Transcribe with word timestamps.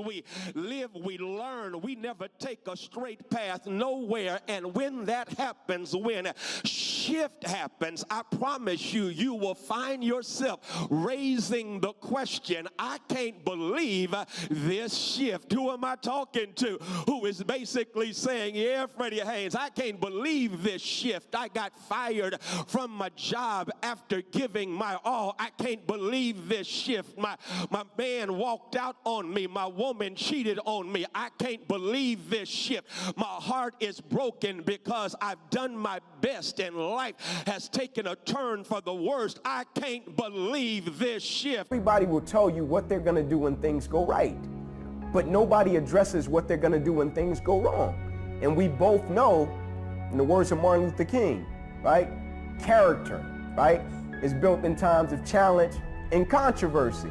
we 0.00 0.24
live, 0.54 0.90
we 0.94 1.18
learn. 1.18 1.80
We 1.82 1.94
never 1.96 2.28
take 2.38 2.66
a 2.66 2.76
straight 2.76 3.28
path 3.28 3.66
nowhere. 3.66 4.40
And 4.48 4.74
when 4.74 5.04
that 5.04 5.28
happens, 5.34 5.94
when 5.94 6.32
shift 6.64 7.44
happens, 7.44 8.02
I 8.10 8.22
promise 8.38 8.94
you, 8.94 9.06
you 9.06 9.34
will 9.34 9.54
find 9.54 10.02
yourself 10.02 10.60
raising 10.88 11.80
the 11.80 11.92
question 11.92 12.68
I 12.78 12.98
can't 13.08 13.44
believe 13.44 14.14
this 14.48 14.96
shift. 14.96 15.52
Who 15.52 15.70
am 15.70 15.84
I 15.84 15.96
talking 15.96 16.54
to? 16.54 16.78
Who 17.06 17.26
is 17.26 17.42
basically 17.42 18.14
saying, 18.14 18.54
Yeah, 18.54 18.86
Freddie 18.86 19.20
Haynes, 19.20 19.54
I 19.54 19.68
can't 19.68 20.00
believe 20.00 20.62
this 20.62 20.80
shift. 20.80 21.34
I 21.34 21.48
got 21.48 21.78
fired 21.78 22.40
from 22.66 22.92
my 22.92 23.10
job 23.10 23.70
after 23.82 24.22
giving 24.22 24.70
my 24.70 24.98
all. 25.04 25.36
I 25.38 25.50
can't 25.50 25.86
believe 25.86 26.48
this 26.48 26.66
shift. 26.66 27.18
My, 27.18 27.36
my 27.70 27.84
man 27.98 28.38
walked 28.38 28.74
out 28.76 28.96
on 29.04 29.32
me. 29.32 29.46
My 29.46 29.66
woman 29.82 30.14
cheated 30.14 30.60
on 30.64 30.90
me. 30.92 31.04
I 31.12 31.28
can't 31.38 31.66
believe 31.66 32.30
this 32.30 32.48
shift. 32.48 32.86
My 33.16 33.24
heart 33.24 33.74
is 33.80 34.00
broken 34.00 34.62
because 34.62 35.16
I've 35.20 35.50
done 35.50 35.76
my 35.76 35.98
best 36.20 36.60
and 36.60 36.76
life 36.76 37.16
has 37.48 37.68
taken 37.68 38.06
a 38.06 38.14
turn 38.14 38.62
for 38.62 38.80
the 38.80 38.94
worst. 38.94 39.40
I 39.44 39.64
can't 39.74 40.16
believe 40.16 41.00
this 41.00 41.24
shift. 41.24 41.66
Everybody 41.72 42.06
will 42.06 42.20
tell 42.20 42.48
you 42.48 42.64
what 42.64 42.88
they're 42.88 43.00
going 43.00 43.16
to 43.16 43.28
do 43.28 43.38
when 43.38 43.56
things 43.56 43.88
go 43.88 44.06
right, 44.06 44.38
but 45.12 45.26
nobody 45.26 45.74
addresses 45.74 46.28
what 46.28 46.46
they're 46.46 46.56
going 46.56 46.72
to 46.72 46.84
do 46.90 46.92
when 46.92 47.10
things 47.10 47.40
go 47.40 47.60
wrong. 47.60 47.92
And 48.40 48.56
we 48.56 48.68
both 48.68 49.04
know, 49.10 49.50
in 50.12 50.16
the 50.16 50.24
words 50.24 50.52
of 50.52 50.60
Martin 50.60 50.84
Luther 50.84 51.04
King, 51.04 51.44
right? 51.82 52.08
Character, 52.62 53.24
right, 53.56 53.80
is 54.22 54.32
built 54.32 54.64
in 54.64 54.76
times 54.76 55.12
of 55.12 55.24
challenge 55.26 55.74
and 56.12 56.30
controversy. 56.30 57.10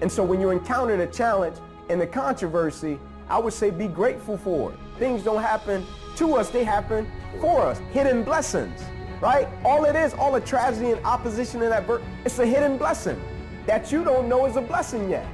And 0.00 0.10
so 0.10 0.24
when 0.24 0.40
you 0.40 0.50
encounter 0.50 0.94
a 0.94 1.06
challenge, 1.06 1.56
and 1.88 2.00
the 2.00 2.06
controversy, 2.06 2.98
I 3.28 3.38
would 3.38 3.52
say 3.52 3.70
be 3.70 3.88
grateful 3.88 4.38
for 4.38 4.72
it. 4.72 4.78
Things 4.98 5.22
don't 5.22 5.42
happen 5.42 5.84
to 6.16 6.34
us, 6.34 6.50
they 6.50 6.64
happen 6.64 7.10
for 7.40 7.62
us. 7.62 7.78
Hidden 7.90 8.22
blessings, 8.22 8.82
right? 9.20 9.48
All 9.64 9.84
it 9.84 9.96
is, 9.96 10.14
all 10.14 10.32
the 10.32 10.40
tragedy 10.40 10.92
and 10.92 11.04
opposition 11.04 11.62
and 11.62 11.72
adversity, 11.72 12.08
it's 12.24 12.38
a 12.38 12.46
hidden 12.46 12.78
blessing 12.78 13.20
that 13.66 13.90
you 13.90 14.04
don't 14.04 14.28
know 14.28 14.46
is 14.46 14.56
a 14.56 14.60
blessing 14.60 15.10
yet. 15.10 15.26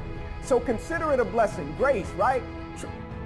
So 0.43 0.59
consider 0.59 1.13
it 1.13 1.21
a 1.21 1.25
blessing. 1.25 1.75
Grace, 1.79 2.11
right? 2.13 2.43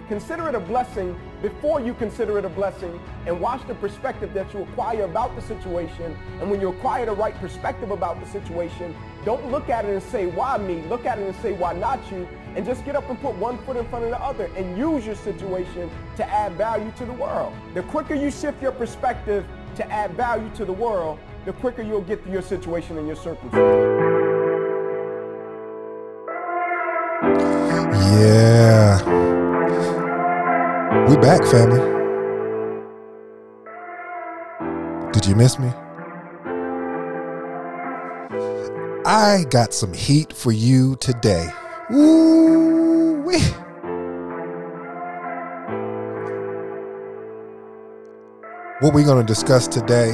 Consider 0.08 0.48
it 0.48 0.54
a 0.54 0.60
blessing 0.60 1.18
before 1.42 1.80
you 1.80 1.92
consider 1.94 2.38
it 2.38 2.44
a 2.44 2.48
blessing 2.48 3.00
and 3.26 3.40
watch 3.40 3.66
the 3.66 3.74
perspective 3.74 4.32
that 4.34 4.52
you 4.54 4.62
acquire 4.62 5.02
about 5.02 5.34
the 5.34 5.42
situation. 5.42 6.16
And 6.40 6.48
when 6.50 6.60
you 6.60 6.68
acquire 6.68 7.06
the 7.06 7.12
right 7.12 7.34
perspective 7.36 7.90
about 7.90 8.20
the 8.20 8.26
situation, 8.26 8.94
don't 9.24 9.50
look 9.50 9.68
at 9.68 9.84
it 9.84 9.92
and 9.92 10.02
say, 10.02 10.26
why 10.26 10.58
me? 10.58 10.82
Look 10.82 11.06
at 11.06 11.18
it 11.18 11.26
and 11.26 11.34
say, 11.36 11.52
why 11.52 11.72
not 11.72 11.98
you? 12.12 12.28
And 12.56 12.64
just 12.64 12.86
get 12.86 12.96
up 12.96 13.08
and 13.10 13.20
put 13.20 13.34
one 13.34 13.58
foot 13.66 13.76
in 13.76 13.86
front 13.88 14.06
of 14.06 14.10
the 14.10 14.18
other 14.18 14.50
and 14.56 14.78
use 14.78 15.04
your 15.04 15.14
situation 15.14 15.90
to 16.16 16.26
add 16.26 16.52
value 16.52 16.90
to 16.96 17.04
the 17.04 17.12
world. 17.12 17.52
The 17.74 17.82
quicker 17.82 18.14
you 18.14 18.30
shift 18.30 18.62
your 18.62 18.72
perspective 18.72 19.44
to 19.74 19.92
add 19.92 20.14
value 20.14 20.48
to 20.54 20.64
the 20.64 20.72
world, 20.72 21.18
the 21.44 21.52
quicker 21.52 21.82
you'll 21.82 22.00
get 22.00 22.22
through 22.22 22.32
your 22.32 22.40
situation 22.40 22.96
and 22.96 23.06
your 23.06 23.16
circumstance. 23.16 23.52
Yeah. 28.18 29.02
We 31.10 31.16
back, 31.18 31.44
family. 31.44 31.92
Did 35.12 35.26
you 35.26 35.34
miss 35.34 35.58
me? 35.58 35.68
I 39.04 39.44
got 39.50 39.74
some 39.74 39.92
heat 39.92 40.32
for 40.32 40.52
you 40.52 40.96
today. 40.96 41.50
Ooh, 41.92 43.22
wee. 43.22 43.40
What 48.80 48.92
we're 48.92 49.04
going 49.04 49.24
to 49.24 49.26
discuss 49.26 49.68
today, 49.68 50.10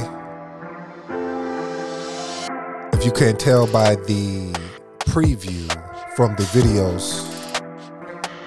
if 2.93 3.05
you 3.05 3.11
can't 3.11 3.39
tell 3.39 3.67
by 3.67 3.95
the 3.95 4.53
preview 4.99 5.67
from 6.15 6.35
the 6.35 6.43
videos 6.43 7.29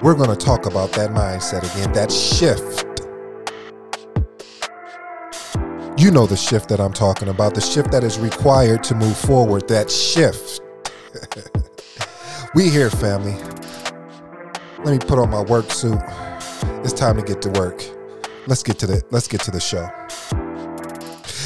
we're 0.01 0.13
going 0.13 0.29
to 0.29 0.35
talk 0.35 0.67
about 0.67 0.91
that 0.91 1.09
mindset 1.09 1.63
again, 1.73 1.91
that 1.93 2.11
shift. 2.11 2.85
You 5.99 6.11
know 6.11 6.27
the 6.27 6.37
shift 6.37 6.69
that 6.69 6.79
I'm 6.79 6.93
talking 6.93 7.29
about, 7.29 7.55
the 7.55 7.61
shift 7.61 7.91
that 7.91 8.03
is 8.03 8.19
required 8.19 8.83
to 8.83 8.95
move 8.95 9.17
forward, 9.17 9.67
that 9.69 9.89
shift. 9.89 10.61
We 12.57 12.69
here, 12.69 12.89
family. 12.89 13.35
Let 14.83 14.87
me 14.87 14.97
put 14.97 15.19
on 15.19 15.29
my 15.29 15.43
work 15.43 15.69
suit. 15.69 15.99
It's 16.83 16.91
time 16.91 17.15
to 17.17 17.21
get 17.21 17.39
to 17.43 17.49
work. 17.51 17.85
Let's 18.47 18.63
get 18.63 18.79
to 18.79 18.87
the 18.87 19.03
let's 19.11 19.27
get 19.27 19.41
to 19.41 19.51
the 19.51 19.59
show. 19.59 19.87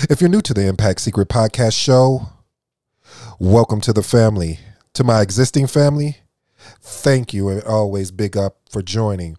If 0.09 0.21
you're 0.21 0.29
new 0.29 0.39
to 0.39 0.53
the 0.53 0.67
Impact 0.67 1.01
Secret 1.01 1.27
Podcast 1.27 1.77
show, 1.77 2.29
welcome 3.39 3.81
to 3.81 3.91
the 3.91 4.01
family. 4.01 4.59
To 4.93 5.03
my 5.03 5.21
existing 5.21 5.67
family, 5.67 6.19
Thank 6.81 7.33
you 7.33 7.49
and 7.49 7.61
always 7.63 8.11
big 8.11 8.37
up 8.37 8.55
for 8.69 8.81
joining. 8.81 9.35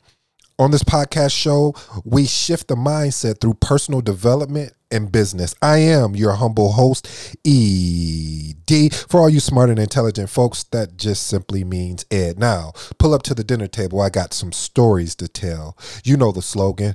On 0.58 0.72
this 0.72 0.82
podcast 0.82 1.34
show, 1.34 1.74
we 2.04 2.26
shift 2.26 2.68
the 2.68 2.74
mindset 2.74 3.40
through 3.40 3.54
personal 3.54 4.02
development 4.02 4.74
and 4.92 5.10
business. 5.10 5.54
I 5.62 5.78
am 5.78 6.14
your 6.14 6.32
humble 6.34 6.72
host, 6.72 7.08
ED. 7.44 8.94
For 9.08 9.20
all 9.20 9.28
you 9.28 9.40
smart 9.40 9.70
and 9.70 9.78
intelligent 9.78 10.30
folks, 10.30 10.62
that 10.64 10.96
just 10.96 11.26
simply 11.26 11.64
means 11.64 12.04
Ed. 12.10 12.38
Now, 12.38 12.72
pull 12.98 13.14
up 13.14 13.22
to 13.24 13.34
the 13.34 13.44
dinner 13.44 13.66
table. 13.66 14.00
I 14.00 14.10
got 14.10 14.32
some 14.32 14.52
stories 14.52 15.14
to 15.16 15.28
tell. 15.28 15.76
You 16.04 16.16
know 16.16 16.30
the 16.30 16.42
slogan. 16.42 16.94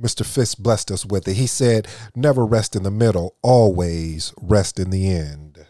Mr. 0.00 0.24
Fisk 0.24 0.58
blessed 0.58 0.90
us 0.90 1.04
with 1.04 1.28
it. 1.28 1.34
He 1.34 1.46
said, 1.46 1.86
Never 2.16 2.46
rest 2.46 2.74
in 2.74 2.82
the 2.82 2.90
middle, 2.90 3.36
always 3.42 4.32
rest 4.40 4.80
in 4.80 4.90
the 4.90 5.12
end. 5.12 5.66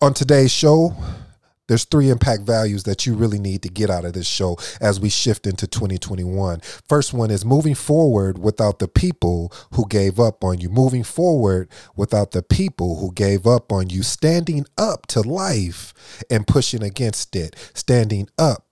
On 0.00 0.14
today's 0.14 0.52
show, 0.52 0.94
there's 1.70 1.84
three 1.84 2.10
impact 2.10 2.42
values 2.42 2.82
that 2.82 3.06
you 3.06 3.14
really 3.14 3.38
need 3.38 3.62
to 3.62 3.68
get 3.68 3.90
out 3.90 4.04
of 4.04 4.12
this 4.12 4.26
show 4.26 4.58
as 4.80 4.98
we 4.98 5.08
shift 5.08 5.46
into 5.46 5.68
2021. 5.68 6.58
First 6.88 7.14
one 7.14 7.30
is 7.30 7.44
moving 7.44 7.76
forward 7.76 8.38
without 8.38 8.80
the 8.80 8.88
people 8.88 9.52
who 9.74 9.86
gave 9.86 10.18
up 10.18 10.42
on 10.42 10.58
you. 10.58 10.68
Moving 10.68 11.04
forward 11.04 11.68
without 11.94 12.32
the 12.32 12.42
people 12.42 12.96
who 12.96 13.12
gave 13.12 13.46
up 13.46 13.70
on 13.70 13.88
you. 13.88 14.02
Standing 14.02 14.66
up 14.76 15.06
to 15.06 15.20
life 15.20 15.94
and 16.28 16.44
pushing 16.44 16.82
against 16.82 17.36
it. 17.36 17.54
Standing 17.72 18.28
up 18.36 18.66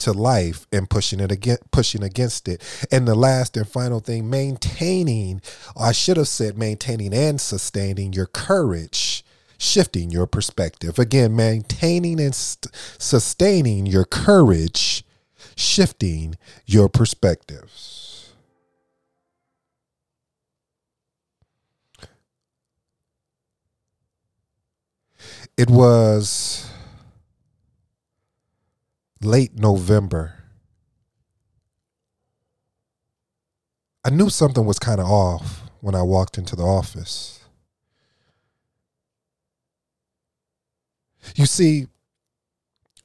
to 0.00 0.12
life 0.12 0.66
and 0.70 0.90
pushing 0.90 1.20
it 1.20 1.30
again 1.30 1.58
pushing 1.70 2.02
against 2.02 2.48
it 2.48 2.60
and 2.90 3.06
the 3.06 3.14
last 3.14 3.56
and 3.56 3.68
final 3.68 4.00
thing 4.00 4.28
maintaining 4.28 5.40
i 5.76 5.92
should 5.92 6.16
have 6.16 6.26
said 6.26 6.58
maintaining 6.58 7.14
and 7.14 7.40
sustaining 7.40 8.12
your 8.12 8.26
courage 8.26 9.24
shifting 9.62 10.10
your 10.10 10.26
perspective. 10.26 10.98
Again, 10.98 11.36
maintaining 11.36 12.20
and 12.20 12.34
st- 12.34 12.74
sustaining 12.98 13.86
your 13.86 14.04
courage, 14.04 15.04
shifting 15.56 16.36
your 16.66 16.88
perspectives. 16.88 18.34
It 25.56 25.70
was 25.70 26.68
late 29.22 29.54
November. 29.56 30.34
I 34.04 34.10
knew 34.10 34.28
something 34.28 34.64
was 34.66 34.80
kind 34.80 35.00
of 35.00 35.06
off 35.06 35.62
when 35.80 35.94
I 35.94 36.02
walked 36.02 36.36
into 36.38 36.56
the 36.56 36.64
office. 36.64 37.41
You 41.34 41.46
see, 41.46 41.86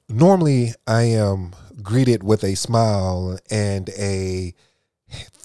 normally 0.10 0.74
I 0.86 1.04
am 1.04 1.54
greeted 1.82 2.24
with 2.24 2.44
a 2.44 2.56
smile 2.56 3.40
and 3.50 3.90
a 3.98 4.54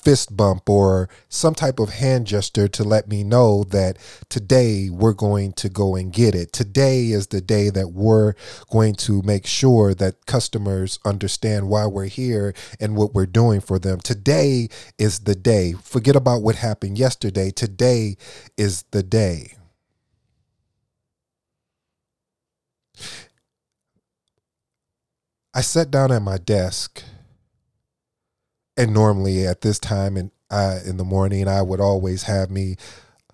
fist 0.02 0.36
bump 0.36 0.68
or 0.68 1.08
some 1.28 1.54
type 1.54 1.78
of 1.78 1.90
hand 1.90 2.26
gesture 2.26 2.66
to 2.66 2.82
let 2.82 3.08
me 3.08 3.22
know 3.22 3.62
that 3.64 3.96
today 4.28 4.90
we're 4.90 5.12
going 5.12 5.52
to 5.52 5.68
go 5.68 5.94
and 5.94 6.12
get 6.12 6.34
it. 6.34 6.52
Today 6.52 7.06
is 7.06 7.28
the 7.28 7.40
day 7.40 7.70
that 7.70 7.92
we're 7.92 8.34
going 8.70 8.94
to 8.96 9.22
make 9.22 9.46
sure 9.46 9.94
that 9.94 10.26
customers 10.26 10.98
understand 11.04 11.68
why 11.68 11.86
we're 11.86 12.06
here 12.06 12.52
and 12.80 12.96
what 12.96 13.14
we're 13.14 13.26
doing 13.26 13.60
for 13.60 13.78
them. 13.78 14.00
Today 14.00 14.68
is 14.98 15.20
the 15.20 15.36
day. 15.36 15.74
Forget 15.74 16.16
about 16.16 16.42
what 16.42 16.56
happened 16.56 16.98
yesterday. 16.98 17.50
Today 17.52 18.16
is 18.58 18.82
the 18.90 19.04
day. 19.04 19.54
I 25.54 25.60
sat 25.60 25.90
down 25.90 26.10
at 26.12 26.22
my 26.22 26.38
desk, 26.38 27.02
and 28.76 28.94
normally 28.94 29.46
at 29.46 29.60
this 29.60 29.78
time 29.78 30.16
in 30.16 30.30
uh, 30.50 30.80
in 30.84 30.98
the 30.98 31.04
morning, 31.04 31.48
I 31.48 31.62
would 31.62 31.80
always 31.80 32.24
have 32.24 32.50
me 32.50 32.76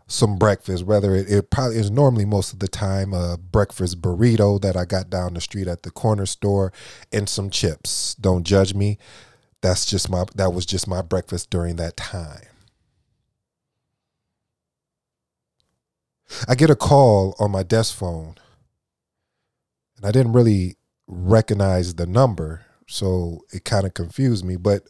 some 0.07 0.39
breakfast, 0.39 0.85
whether 0.85 1.15
it, 1.15 1.31
it 1.31 1.51
probably 1.51 1.77
is 1.77 1.91
normally 1.91 2.25
most 2.25 2.53
of 2.53 2.61
the 2.61 2.69
time 2.69 3.13
a 3.13 3.37
breakfast 3.37 4.01
burrito 4.01 4.61
that 4.61 4.77
I 4.77 4.85
got 4.85 5.11
down 5.11 5.35
the 5.35 5.41
street 5.41 5.69
at 5.69 5.83
the 5.83 5.91
corner 5.91 6.27
store 6.27 6.73
and 7.13 7.29
some 7.29 7.51
chips. 7.51 8.15
Don't 8.15 8.45
judge 8.45 8.73
me. 8.73 8.99
That's 9.61 9.85
just 9.85 10.09
my 10.09 10.25
that 10.37 10.53
was 10.55 10.65
just 10.65 10.89
my 10.89 11.03
breakfast 11.03 11.51
during 11.51 11.77
that 11.77 11.97
time. 11.97 12.47
I 16.49 16.55
get 16.55 16.71
a 16.71 16.77
call 16.77 17.35
on 17.39 17.51
my 17.51 17.63
desk 17.63 17.95
phone 17.95 18.37
and 19.97 20.07
I 20.07 20.11
didn't 20.11 20.33
really 20.33 20.78
recognize 21.09 21.95
the 21.95 22.07
number, 22.07 22.63
so 22.87 23.41
it 23.53 23.65
kind 23.65 23.87
of 23.87 23.95
confused 23.95 24.45
me, 24.45 24.57
but 24.57 24.83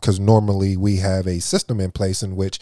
because 0.00 0.18
normally 0.18 0.76
we 0.76 0.96
have 0.96 1.26
a 1.26 1.40
system 1.40 1.80
in 1.80 1.90
place 1.90 2.22
in 2.22 2.34
which 2.36 2.58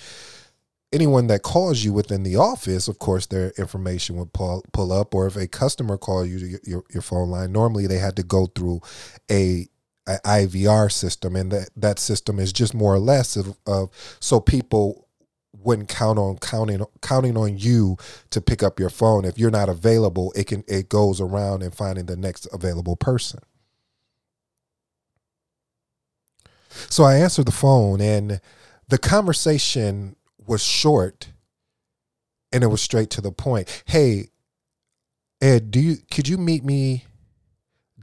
anyone 0.93 1.27
that 1.27 1.43
calls 1.43 1.83
you 1.83 1.93
within 1.93 2.23
the 2.23 2.37
office, 2.37 2.87
of 2.89 2.99
course, 2.99 3.27
their 3.27 3.51
information 3.59 4.17
would 4.17 4.33
pull, 4.33 4.65
pull 4.73 4.93
up. 4.93 5.15
Or 5.15 5.27
if 5.27 5.37
a 5.37 5.49
customer 5.49 5.99
called 5.99 6.29
you 6.29 6.39
to 6.39 6.71
your, 6.71 6.85
your 6.93 7.03
phone 7.03 7.31
line, 7.31 7.53
normally 7.53 7.87
they 7.87 7.99
had 7.99 8.17
to 8.17 8.23
go 8.23 8.47
through 8.47 8.81
a, 9.31 9.69
a 10.07 10.19
IVR 10.25 10.91
system, 10.91 11.35
and 11.35 11.51
that 11.51 11.71
that 11.77 11.99
system 11.99 12.39
is 12.39 12.53
just 12.53 12.75
more 12.75 12.95
or 12.95 13.01
less 13.01 13.37
of, 13.37 13.57
of 13.67 13.91
so 14.21 14.39
people 14.39 15.04
wouldn't 15.63 15.89
count 15.89 16.19
on 16.19 16.39
counting 16.39 16.85
counting 17.03 17.37
on 17.37 17.59
you 17.59 17.97
to 18.31 18.41
pick 18.41 18.63
up 18.63 18.81
your 18.81 18.91
phone. 18.91 19.25
If 19.25 19.39
you're 19.39 19.51
not 19.51 19.69
available, 19.69 20.33
it 20.37 20.47
can 20.47 20.65
it 20.69 20.89
goes 20.89 21.21
around 21.21 21.63
and 21.63 21.75
finding 21.75 22.07
the 22.07 22.17
next 22.17 22.47
available 22.53 22.97
person. 22.97 23.41
So 26.91 27.05
I 27.05 27.17
answered 27.17 27.47
the 27.47 27.53
phone 27.53 28.01
and 28.01 28.41
the 28.89 28.99
conversation 28.99 30.17
was 30.47 30.63
short 30.63 31.29
and 32.53 32.65
it 32.65 32.69
was 32.69 32.83
straight 32.83 33.11
to 33.11 33.21
the 33.21 33.33
point. 33.33 33.83
Hey, 33.87 34.29
Ed, 35.41 35.71
do 35.71 35.81
you 35.81 35.97
could 36.11 36.29
you 36.29 36.39
meet 36.39 36.65
me 36.65 37.05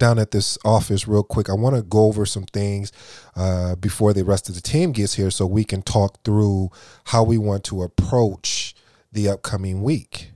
down 0.01 0.17
at 0.17 0.31
this 0.31 0.57
office 0.65 1.07
real 1.07 1.23
quick? 1.23 1.47
I 1.47 1.53
want 1.53 1.75
to 1.75 1.83
go 1.83 2.05
over 2.05 2.25
some 2.25 2.45
things 2.45 2.91
uh, 3.35 3.75
before 3.75 4.13
the 4.13 4.25
rest 4.25 4.49
of 4.49 4.55
the 4.55 4.61
team 4.61 4.91
gets 4.91 5.13
here 5.13 5.29
so 5.29 5.45
we 5.45 5.63
can 5.63 5.83
talk 5.83 6.23
through 6.23 6.71
how 7.05 7.23
we 7.23 7.37
want 7.37 7.63
to 7.65 7.83
approach 7.83 8.75
the 9.11 9.29
upcoming 9.29 9.83
week. 9.83 10.31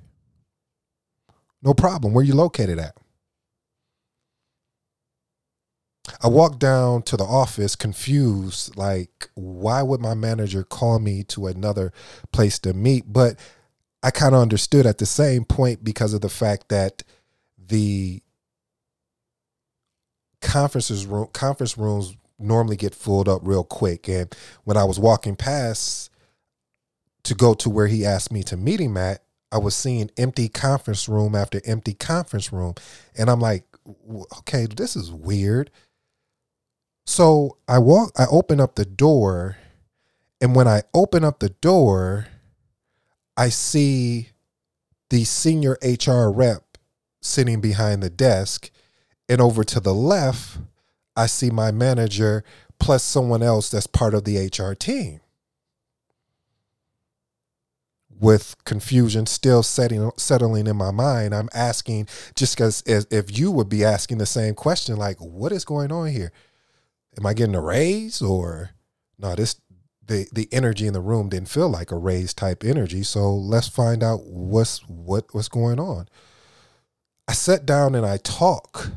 No 1.63 1.73
problem. 1.73 2.13
Where 2.13 2.23
you 2.23 2.35
located 2.35 2.77
at? 2.77 2.95
I 6.21 6.27
walked 6.27 6.59
down 6.59 7.01
to 7.03 7.17
the 7.17 7.23
office 7.23 7.75
confused, 7.75 8.77
like, 8.77 9.29
why 9.33 9.81
would 9.81 9.99
my 9.99 10.13
manager 10.13 10.63
call 10.63 10.99
me 10.99 11.23
to 11.25 11.47
another 11.47 11.91
place 12.31 12.59
to 12.59 12.73
meet? 12.75 13.05
But 13.11 13.39
I 14.03 14.11
kind 14.11 14.35
of 14.35 14.41
understood 14.41 14.85
at 14.85 14.99
the 14.99 15.07
same 15.07 15.43
point 15.43 15.83
because 15.83 16.13
of 16.13 16.21
the 16.21 16.29
fact 16.29 16.69
that 16.69 17.01
the 17.57 18.21
conferences 20.45 21.05
room 21.05 21.27
conference 21.33 21.77
rooms 21.77 22.15
normally 22.37 22.75
get 22.75 22.95
filled 22.95 23.29
up 23.29 23.41
real 23.43 23.63
quick. 23.63 24.07
And 24.07 24.33
when 24.63 24.77
I 24.77 24.83
was 24.83 24.99
walking 24.99 25.35
past 25.35 26.09
to 27.23 27.33
go 27.33 27.53
to 27.55 27.69
where 27.69 27.87
he 27.87 28.05
asked 28.05 28.31
me 28.31 28.43
to 28.43 28.57
meet 28.57 28.79
him 28.79 28.97
at, 28.97 29.23
I 29.51 29.57
was 29.57 29.75
seeing 29.75 30.11
empty 30.17 30.49
conference 30.49 31.07
room 31.07 31.35
after 31.35 31.61
empty 31.65 31.93
conference 31.93 32.51
room. 32.51 32.75
And 33.17 33.29
I'm 33.29 33.39
like, 33.39 33.63
okay, 34.39 34.65
this 34.65 34.95
is 34.95 35.11
weird. 35.11 35.71
So 37.05 37.57
I 37.67 37.79
walk, 37.79 38.11
I 38.17 38.25
open 38.31 38.59
up 38.59 38.75
the 38.75 38.85
door, 38.85 39.57
and 40.41 40.55
when 40.55 40.67
I 40.67 40.81
open 40.93 41.23
up 41.23 41.39
the 41.39 41.49
door, 41.49 42.27
I 43.37 43.49
see 43.49 44.29
the 45.09 45.23
senior 45.23 45.77
HR 45.83 46.29
rep 46.31 46.77
sitting 47.21 47.61
behind 47.61 48.01
the 48.01 48.09
desk, 48.09 48.71
and 49.27 49.41
over 49.41 49.63
to 49.63 49.79
the 49.79 49.93
left, 49.93 50.59
I 51.15 51.27
see 51.27 51.49
my 51.49 51.71
manager 51.71 52.43
plus 52.79 53.03
someone 53.03 53.41
else 53.41 53.69
that's 53.69 53.87
part 53.87 54.13
of 54.13 54.25
the 54.25 54.37
HR 54.37 54.73
team. 54.73 55.21
With 58.17 58.55
confusion 58.63 59.25
still 59.25 59.61
setting, 59.61 60.09
settling 60.17 60.67
in 60.67 60.77
my 60.77 60.91
mind, 60.91 61.35
I'm 61.35 61.49
asking 61.53 62.07
just 62.35 62.55
because 62.55 62.81
if 62.85 63.37
you 63.37 63.51
would 63.51 63.67
be 63.67 63.83
asking 63.83 64.19
the 64.19 64.25
same 64.25 64.55
question, 64.55 64.95
like, 64.95 65.17
what 65.19 65.51
is 65.51 65.65
going 65.65 65.91
on 65.91 66.07
here? 66.07 66.31
am 67.17 67.25
I 67.25 67.33
getting 67.33 67.55
a 67.55 67.61
raise 67.61 68.21
or 68.21 68.71
no? 69.17 69.35
This 69.35 69.59
the 70.05 70.27
the 70.31 70.47
energy 70.51 70.87
in 70.87 70.93
the 70.93 71.01
room 71.01 71.29
didn't 71.29 71.49
feel 71.49 71.69
like 71.69 71.91
a 71.91 71.97
raise 71.97 72.33
type 72.33 72.63
energy. 72.63 73.03
So 73.03 73.33
let's 73.33 73.67
find 73.67 74.03
out 74.03 74.25
what's 74.25 74.79
what 74.87 75.25
what's 75.33 75.49
going 75.49 75.79
on. 75.79 76.07
I 77.27 77.33
sat 77.33 77.65
down 77.65 77.95
and 77.95 78.05
I 78.05 78.17
talk 78.17 78.91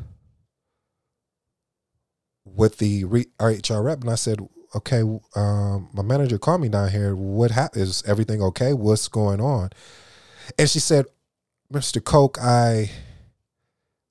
with 2.59 2.77
the 2.77 3.05
HR 3.39 3.81
rep, 3.81 4.01
and 4.01 4.09
I 4.09 4.15
said, 4.15 4.45
"Okay, 4.75 5.01
um, 5.35 5.89
my 5.93 6.03
manager 6.03 6.37
called 6.37 6.59
me 6.59 6.67
down 6.67 6.89
here. 6.89 7.15
What 7.15 7.51
ha- 7.51 7.69
is 7.73 8.03
everything 8.05 8.41
okay? 8.41 8.73
What's 8.73 9.07
going 9.07 9.39
on?" 9.39 9.69
And 10.57 10.69
she 10.69 10.79
said, 10.79 11.05
"Mr. 11.71 12.03
Coke, 12.03 12.37
I 12.41 12.91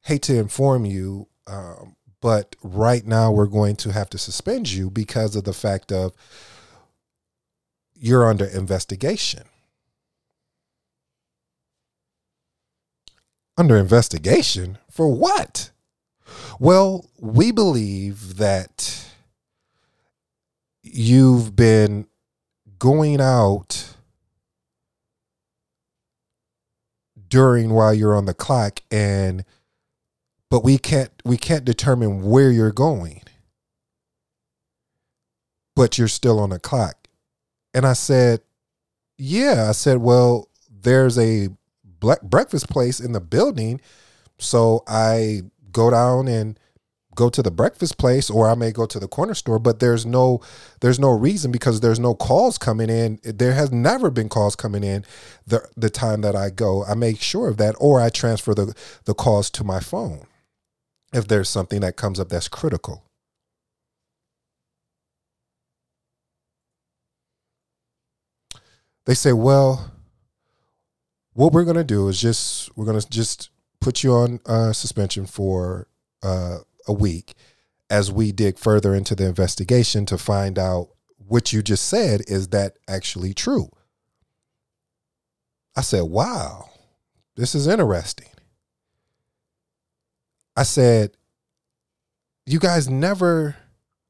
hate 0.03 0.23
to 0.23 0.39
inform 0.39 0.87
you, 0.87 1.29
um, 1.47 1.97
but 2.23 2.57
right 2.63 3.07
now 3.07 3.31
we're 3.31 3.47
going 3.47 3.77
to 3.77 3.93
have 3.93 4.09
to 4.11 4.19
suspend 4.19 4.71
you 4.73 4.89
because 4.89 5.37
of 5.37 5.45
the 5.45 5.53
fact 5.53 5.93
of 5.93 6.13
you're 7.95 8.27
under 8.27 8.47
investigation. 8.47 9.45
Under 13.59 13.77
investigation 13.77 14.79
for 14.91 15.09
what? 15.09 15.71
Well, 16.59 17.09
we 17.19 17.53
believe 17.53 18.37
that 18.37 19.07
you've 20.83 21.55
been 21.55 22.07
going 22.79 23.21
out 23.21 23.95
during 27.29 27.71
while 27.71 27.93
you're 27.93 28.17
on 28.17 28.25
the 28.25 28.35
clock 28.35 28.81
and 28.91 29.45
but 30.51 30.65
we 30.65 30.79
can't 30.79 31.11
we 31.25 31.37
can't 31.37 31.65
determine 31.65 32.23
where 32.23 32.51
you're 32.51 32.73
going 32.73 33.23
but 35.77 35.99
you're 35.99 36.09
still 36.09 36.41
on 36.41 36.51
the 36.51 36.59
clock. 36.59 37.07
And 37.75 37.87
i 37.87 37.93
said 37.93 38.41
yeah 39.19 39.67
i 39.69 39.73
said 39.73 39.99
well 39.99 40.49
there's 40.71 41.19
a 41.19 41.49
breakfast 42.23 42.69
place 42.71 43.01
in 43.01 43.13
the 43.13 43.21
building. 43.21 43.81
So 44.39 44.85
i 44.87 45.43
go 45.73 45.91
down 45.91 46.29
and 46.29 46.59
go 47.15 47.29
to 47.29 47.43
the 47.43 47.51
breakfast 47.51 47.99
place 47.99 48.31
or 48.31 48.49
I 48.49 48.55
may 48.55 48.71
go 48.71 48.87
to 48.87 48.99
the 49.01 49.09
corner 49.09 49.35
store 49.35 49.59
but 49.59 49.81
there's 49.81 50.07
no 50.07 50.41
there's 50.81 51.01
no 51.01 51.11
reason 51.11 51.51
because 51.51 51.81
there's 51.81 51.99
no 51.99 52.15
calls 52.15 52.59
coming 52.59 52.89
in 52.91 53.19
there 53.25 53.55
has 53.55 53.73
never 53.73 54.09
been 54.09 54.29
calls 54.29 54.55
coming 54.55 54.85
in 54.85 55.05
the 55.45 55.69
the 55.77 55.91
time 55.91 56.21
that 56.21 56.37
I 56.37 56.51
go 56.51 56.85
I 56.85 56.95
make 56.95 57.21
sure 57.21 57.49
of 57.49 57.57
that 57.57 57.75
or 57.81 58.01
I 58.01 58.09
transfer 58.09 58.55
the 58.55 58.73
the 59.05 59.15
calls 59.15 59.51
to 59.51 59.65
my 59.65 59.81
phone 59.81 60.27
if 61.13 61.27
there's 61.27 61.49
something 61.49 61.81
that 61.81 61.97
comes 61.97 62.21
up 62.21 62.29
that's 62.29 62.49
critical. 62.49 63.05
They 69.07 69.15
say, 69.15 69.33
well, 69.33 69.91
what 71.33 71.53
we're 71.53 71.65
going 71.65 71.77
to 71.77 71.85
do 71.85 72.09
is 72.09 72.21
just, 72.21 72.77
we're 72.77 72.85
going 72.85 73.01
to 73.01 73.09
just 73.09 73.49
put 73.81 74.03
you 74.03 74.13
on 74.13 74.41
uh, 74.47 74.73
suspension 74.73 75.27
for 75.27 75.89
uh, 76.23 76.59
a 76.87 76.93
week 76.93 77.35
as 77.91 78.13
we 78.13 78.33
dig 78.33 78.59
further 78.59 78.95
into 78.95 79.15
the 79.15 79.27
investigation 79.27 80.05
to 80.07 80.19
find 80.19 80.59
out 80.59 80.89
what 81.17 81.53
you 81.53 81.63
just 81.63 81.87
said 81.87 82.23
is 82.27 82.49
that 82.49 82.79
actually 82.89 83.35
true. 83.35 83.71
I 85.77 85.83
said, 85.83 86.05
wow, 86.05 86.71
this 87.37 87.55
is 87.55 87.67
interesting. 87.67 88.29
I 90.57 90.65
said, 90.65 91.13
you 92.47 92.59
guys 92.59 92.89
never 92.89 93.57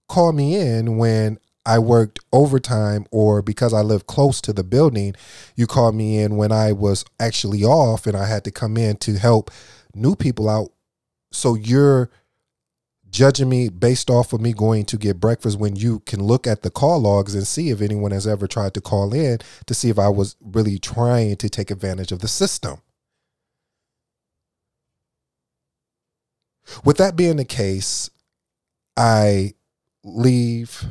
call 0.08 0.32
me 0.32 0.56
in 0.56 0.96
when 0.96 1.38
I 1.68 1.78
worked 1.78 2.18
overtime 2.32 3.06
or 3.10 3.42
because 3.42 3.74
I 3.74 3.82
live 3.82 4.06
close 4.06 4.40
to 4.40 4.54
the 4.54 4.64
building, 4.64 5.14
you 5.54 5.66
called 5.66 5.94
me 5.94 6.18
in 6.18 6.38
when 6.38 6.50
I 6.50 6.72
was 6.72 7.04
actually 7.20 7.62
off 7.62 8.06
and 8.06 8.16
I 8.16 8.24
had 8.24 8.42
to 8.44 8.50
come 8.50 8.78
in 8.78 8.96
to 8.96 9.18
help 9.18 9.50
new 9.94 10.16
people 10.16 10.48
out. 10.48 10.72
So 11.30 11.54
you're 11.54 12.10
judging 13.10 13.50
me 13.50 13.68
based 13.68 14.08
off 14.08 14.32
of 14.32 14.40
me 14.40 14.54
going 14.54 14.86
to 14.86 14.96
get 14.96 15.20
breakfast 15.20 15.58
when 15.58 15.76
you 15.76 16.00
can 16.00 16.22
look 16.22 16.46
at 16.46 16.62
the 16.62 16.70
call 16.70 17.00
logs 17.00 17.34
and 17.34 17.46
see 17.46 17.68
if 17.68 17.82
anyone 17.82 18.12
has 18.12 18.26
ever 18.26 18.46
tried 18.46 18.72
to 18.72 18.80
call 18.80 19.12
in 19.12 19.38
to 19.66 19.74
see 19.74 19.90
if 19.90 19.98
I 19.98 20.08
was 20.08 20.36
really 20.40 20.78
trying 20.78 21.36
to 21.36 21.50
take 21.50 21.70
advantage 21.70 22.12
of 22.12 22.20
the 22.20 22.28
system. 22.28 22.80
With 26.82 26.96
that 26.96 27.14
being 27.14 27.36
the 27.36 27.44
case, 27.44 28.08
I 28.96 29.52
leave 30.02 30.86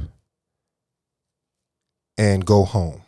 and 2.18 2.46
go 2.46 2.64
home. 2.64 3.04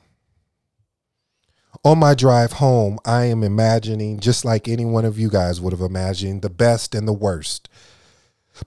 On 1.85 1.97
my 1.97 2.13
drive 2.13 2.53
home, 2.53 2.99
I 3.05 3.25
am 3.25 3.43
imagining, 3.43 4.19
just 4.19 4.43
like 4.43 4.67
any 4.67 4.85
one 4.85 5.05
of 5.05 5.17
you 5.17 5.29
guys 5.29 5.61
would 5.61 5.71
have 5.71 5.81
imagined, 5.81 6.41
the 6.41 6.49
best 6.49 6.93
and 6.93 7.07
the 7.07 7.13
worst. 7.13 7.69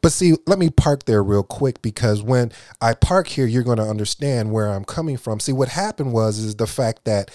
But 0.00 0.12
see, 0.12 0.34
let 0.46 0.58
me 0.58 0.70
park 0.70 1.04
there 1.04 1.22
real 1.22 1.42
quick 1.42 1.82
because 1.82 2.22
when 2.22 2.52
I 2.80 2.94
park 2.94 3.28
here, 3.28 3.46
you're 3.46 3.62
going 3.62 3.78
to 3.78 3.82
understand 3.82 4.52
where 4.52 4.68
I'm 4.68 4.84
coming 4.84 5.18
from. 5.18 5.40
See, 5.40 5.52
what 5.52 5.68
happened 5.68 6.12
was 6.12 6.38
is 6.38 6.56
the 6.56 6.66
fact 6.66 7.04
that 7.04 7.30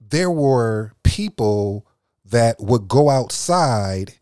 there 0.00 0.30
were 0.30 0.92
people 1.02 1.86
that 2.24 2.60
would 2.60 2.86
go 2.86 3.10
outside 3.10 4.14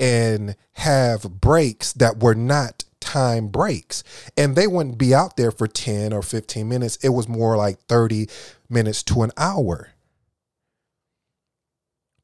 and 0.00 0.56
have 0.72 1.40
breaks 1.40 1.92
that 1.94 2.22
were 2.22 2.34
not 2.34 2.83
time 3.14 3.48
breaks. 3.48 4.02
And 4.36 4.56
they 4.56 4.66
wouldn't 4.66 4.98
be 4.98 5.14
out 5.14 5.36
there 5.36 5.50
for 5.50 5.66
10 5.66 6.12
or 6.12 6.22
15 6.22 6.68
minutes. 6.68 6.96
It 6.96 7.10
was 7.10 7.28
more 7.28 7.56
like 7.56 7.78
30 7.82 8.28
minutes 8.68 9.02
to 9.04 9.22
an 9.22 9.30
hour 9.36 9.90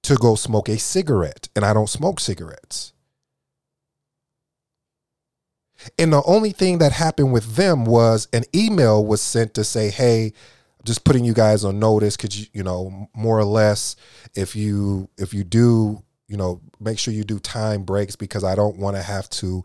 to 0.02 0.16
go 0.16 0.34
smoke 0.34 0.68
a 0.68 0.78
cigarette. 0.78 1.48
And 1.54 1.64
I 1.64 1.72
don't 1.72 1.88
smoke 1.88 2.18
cigarettes. 2.18 2.92
And 5.98 6.12
the 6.12 6.22
only 6.24 6.50
thing 6.50 6.78
that 6.78 6.92
happened 6.92 7.32
with 7.32 7.54
them 7.54 7.84
was 7.84 8.28
an 8.32 8.44
email 8.54 9.04
was 9.04 9.22
sent 9.22 9.54
to 9.54 9.64
say, 9.64 9.90
hey, 9.90 10.32
just 10.84 11.04
putting 11.04 11.24
you 11.24 11.34
guys 11.34 11.64
on 11.64 11.78
notice 11.78 12.16
could 12.16 12.34
you 12.34 12.46
you 12.54 12.62
know 12.62 13.06
more 13.14 13.38
or 13.38 13.44
less 13.44 13.96
if 14.34 14.56
you 14.56 15.10
if 15.18 15.34
you 15.34 15.44
do 15.44 16.02
you 16.26 16.38
know 16.38 16.58
make 16.80 16.98
sure 16.98 17.12
you 17.12 17.22
do 17.22 17.38
time 17.38 17.82
breaks 17.82 18.16
because 18.16 18.44
i 18.44 18.54
don't 18.54 18.78
want 18.78 18.96
to 18.96 19.02
have 19.02 19.28
to 19.28 19.62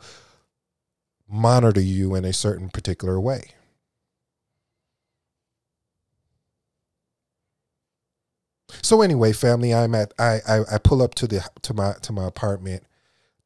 monitor 1.29 1.81
you 1.81 2.15
in 2.15 2.25
a 2.25 2.33
certain 2.33 2.69
particular 2.69 3.19
way 3.19 3.51
so 8.81 9.01
anyway 9.01 9.31
family 9.31 9.73
i'm 9.73 9.95
at 9.95 10.13
I, 10.19 10.39
I 10.47 10.59
i 10.73 10.77
pull 10.77 11.01
up 11.01 11.15
to 11.15 11.27
the 11.27 11.47
to 11.63 11.73
my 11.73 11.93
to 12.01 12.13
my 12.13 12.25
apartment 12.25 12.83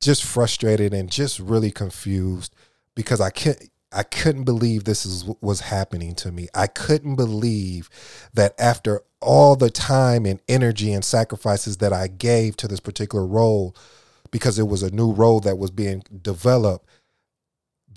just 0.02 0.24
frustrated 0.24 0.94
and 0.94 1.12
just 1.12 1.40
really 1.40 1.72
confused 1.72 2.54
because 2.96 3.22
i 3.22 3.30
can't 3.30 3.70
I 3.92 4.04
couldn't 4.04 4.44
believe 4.44 4.84
this 4.84 5.06
is 5.06 5.26
what 5.26 5.42
was 5.42 5.62
happening 5.62 6.14
to 6.16 6.32
me. 6.32 6.48
I 6.54 6.68
couldn't 6.68 7.16
believe 7.16 7.90
that 8.34 8.54
after 8.60 9.02
all 9.20 9.56
the 9.56 9.72
time 9.72 10.26
and 10.26 10.40
energy 10.48 10.94
and 10.94 11.04
sacrifices 11.04 11.78
that 11.78 11.92
I 11.92 12.08
gave 12.08 12.56
to 12.58 12.68
this 12.68 12.80
particular 12.80 13.26
role 13.26 13.76
because 14.32 14.60
it 14.60 14.68
was 14.68 14.84
a 14.84 14.92
new 14.92 15.12
role 15.12 15.40
that 15.42 15.58
was 15.58 15.72
being 15.72 16.04
developed 16.22 16.88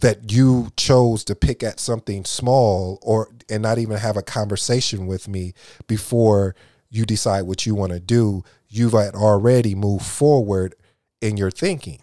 that 0.03 0.33
you 0.33 0.69
chose 0.77 1.23
to 1.23 1.35
pick 1.35 1.63
at 1.63 1.79
something 1.79 2.25
small 2.25 2.99
or 3.03 3.29
and 3.49 3.63
not 3.63 3.79
even 3.79 3.97
have 3.97 4.17
a 4.17 4.23
conversation 4.23 5.07
with 5.07 5.29
me 5.29 5.55
before 5.87 6.57
you 6.91 7.07
decide 7.07 7.43
what 7.43 7.65
you 7.65 7.75
want 7.75 7.93
to 7.93 8.01
do 8.01 8.43
you've 8.69 8.95
already 8.95 9.75
moved 9.75 10.05
forward 10.05 10.75
in 11.21 11.37
your 11.37 11.51
thinking 11.51 12.01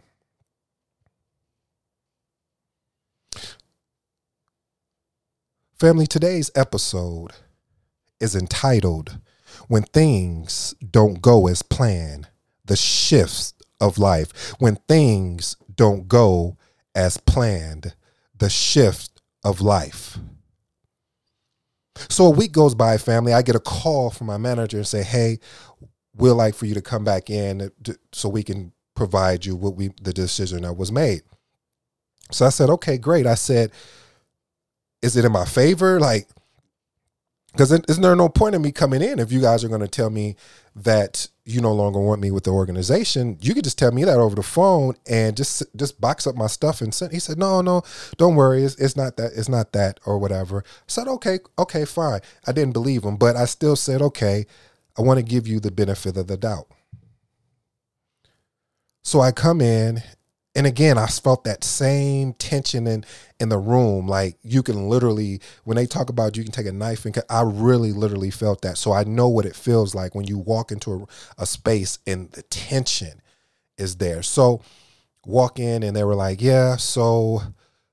Family, 5.80 6.08
today's 6.08 6.52
episode 6.56 7.32
is 8.20 8.36
entitled 8.36 9.18
When 9.70 9.84
Things 9.84 10.76
Don't 10.92 11.22
Go 11.22 11.48
As 11.48 11.62
Planned 11.62 12.28
The 12.66 12.76
Shifts 12.76 13.54
of 13.80 13.98
Life. 13.98 14.52
When 14.60 14.76
Things 14.90 15.56
Don't 15.74 16.10
Go 16.10 16.58
As 17.00 17.16
Planned 17.16 17.96
The 18.38 18.50
Shift 18.50 19.22
of 19.42 19.62
Life. 19.62 20.18
So 22.10 22.26
a 22.26 22.30
week 22.30 22.52
goes 22.52 22.76
by, 22.76 22.98
family. 22.98 23.32
I 23.32 23.42
get 23.42 23.56
a 23.56 23.62
call 23.62 24.10
from 24.10 24.28
my 24.28 24.38
manager 24.38 24.76
and 24.76 24.88
say, 24.88 25.04
Hey, 25.04 25.40
we'd 26.14 26.32
like 26.32 26.56
for 26.56 26.66
you 26.66 26.74
to 26.74 26.82
come 26.82 27.06
back 27.06 27.30
in 27.30 27.72
so 28.12 28.28
we 28.28 28.44
can 28.44 28.74
provide 28.96 29.46
you 29.46 29.56
what 29.56 29.78
we 29.78 29.92
the 30.02 30.12
decision 30.12 30.64
that 30.64 30.74
was 30.74 30.92
made. 30.92 31.22
So 32.34 32.46
I 32.46 32.50
said, 32.50 32.70
okay, 32.70 32.98
great. 32.98 33.26
I 33.26 33.36
said, 33.36 33.72
is 35.02 35.16
it 35.16 35.24
in 35.24 35.32
my 35.32 35.46
favor? 35.46 36.02
Like, 36.02 36.28
because 37.54 37.72
isn't 37.72 38.02
there 38.02 38.14
no 38.14 38.28
point 38.28 38.56
in 38.56 38.62
me 38.62 38.74
coming 38.74 39.02
in 39.02 39.20
if 39.20 39.32
you 39.32 39.40
guys 39.40 39.64
are 39.64 39.70
going 39.70 39.80
to 39.80 39.88
tell 39.88 40.10
me 40.10 40.36
that 40.76 41.30
you 41.50 41.62
no 41.62 41.74
longer 41.74 42.00
want 42.00 42.22
me 42.22 42.32
with 42.32 42.44
the 42.44 42.52
organization? 42.52 43.38
You 43.42 43.54
could 43.54 43.64
just 43.64 43.78
tell 43.78 43.92
me 43.92 44.04
that 44.04 44.18
over 44.18 44.36
the 44.36 44.44
phone 44.44 44.96
and 45.10 45.36
just 45.36 45.64
just 45.76 46.00
box 46.00 46.28
up 46.28 46.36
my 46.36 46.48
stuff 46.48 46.82
and 46.82 46.94
send. 46.94 47.12
He 47.12 47.20
said, 47.20 47.38
"No, 47.38 47.62
no, 47.62 47.82
don't 48.18 48.36
worry. 48.36 48.64
It's, 48.64 48.76
it's 48.76 48.96
not 48.96 49.18
that. 49.18 49.32
It's 49.36 49.50
not 49.50 49.74
that 49.74 50.00
or 50.06 50.18
whatever." 50.18 50.64
I 50.66 50.84
said, 50.88 51.08
"Okay, 51.08 51.40
okay, 51.58 51.86
fine." 51.86 52.22
I 52.48 52.52
didn't 52.52 52.74
believe 52.74 53.04
him, 53.04 53.18
but 53.18 53.36
I 53.36 53.46
still 53.46 53.76
said, 53.76 54.02
"Okay, 54.02 54.46
I 54.98 55.02
want 55.02 55.18
to 55.18 55.24
give 55.24 55.48
you 55.48 55.60
the 55.60 55.72
benefit 55.72 56.18
of 56.18 56.28
the 56.28 56.38
doubt." 56.38 56.68
So 59.04 59.22
I 59.22 59.32
come 59.32 59.62
in 59.62 60.04
and 60.56 60.66
again, 60.66 60.98
I 60.98 61.06
felt 61.08 61.44
that 61.44 61.64
same 61.64 62.34
tension 62.34 62.88
in 62.88 63.06
in 63.40 63.50
the 63.50 63.58
room. 63.58 64.08
Like 64.08 64.38
you 64.42 64.64
can 64.64 64.90
literally, 64.90 65.42
when 65.64 65.78
they 65.78 65.86
talk 65.86 66.10
about 66.10 66.36
you 66.36 66.44
can 66.44 66.52
take 66.52 66.66
a 66.66 66.72
knife 66.72 67.06
and 67.06 67.18
I 67.30 67.42
really 67.44 67.92
literally 67.92 68.32
felt 68.32 68.62
that. 68.62 68.78
So 68.78 68.92
I 68.92 69.04
know 69.04 69.28
what 69.30 69.46
it 69.46 69.56
feels 69.56 69.94
like 69.94 70.16
when 70.16 70.28
you 70.28 70.38
walk 70.38 70.72
into 70.72 71.08
a, 71.38 71.44
a 71.44 71.46
space 71.46 72.00
and 72.08 72.32
the 72.32 72.42
tension 72.44 73.22
is 73.78 73.98
there. 73.98 74.24
So 74.24 74.62
walk 75.26 75.60
in 75.60 75.84
and 75.84 75.96
they 75.96 76.04
were 76.04 76.16
like, 76.16 76.42
yeah, 76.42 76.76
so 76.78 77.42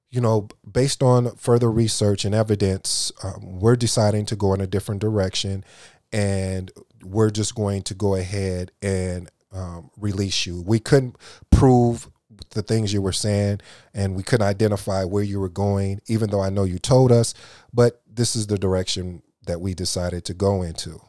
you 0.08 0.20
know, 0.20 0.48
based 0.70 1.02
on 1.02 1.36
further 1.36 1.70
research 1.70 2.24
and 2.24 2.34
evidence, 2.34 3.12
um, 3.22 3.60
we're 3.60 3.76
deciding 3.76 4.24
to 4.26 4.36
go 4.36 4.54
in 4.54 4.60
a 4.62 4.66
different 4.66 5.00
direction, 5.00 5.64
and 6.10 6.70
we're 7.04 7.30
just 7.30 7.54
going 7.54 7.82
to 7.82 7.94
go 7.94 8.14
ahead 8.14 8.70
and 8.80 9.28
um, 9.52 9.90
release 9.96 10.46
you. 10.46 10.62
We 10.62 10.78
couldn't 10.78 11.16
prove 11.50 12.08
the 12.56 12.62
things 12.62 12.92
you 12.92 13.00
were 13.00 13.12
saying 13.12 13.60
and 13.94 14.16
we 14.16 14.24
couldn't 14.24 14.46
identify 14.46 15.04
where 15.04 15.22
you 15.22 15.38
were 15.38 15.48
going 15.48 16.00
even 16.08 16.30
though 16.30 16.40
i 16.40 16.50
know 16.50 16.64
you 16.64 16.78
told 16.78 17.12
us 17.12 17.32
but 17.72 18.02
this 18.06 18.34
is 18.34 18.48
the 18.48 18.58
direction 18.58 19.22
that 19.46 19.60
we 19.60 19.74
decided 19.74 20.24
to 20.24 20.34
go 20.34 20.62
into. 20.62 21.00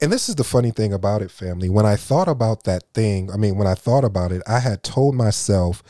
And 0.00 0.10
this 0.10 0.28
is 0.28 0.34
the 0.34 0.44
funny 0.44 0.70
thing 0.70 0.92
about 0.92 1.22
it 1.22 1.30
family. 1.30 1.68
When 1.68 1.86
i 1.86 1.96
thought 1.96 2.28
about 2.28 2.64
that 2.64 2.84
thing 2.94 3.30
i 3.30 3.36
mean 3.36 3.56
when 3.56 3.66
i 3.66 3.74
thought 3.74 4.04
about 4.04 4.32
it 4.32 4.42
i 4.46 4.58
had 4.58 4.82
told 4.82 5.14
myself 5.14 5.82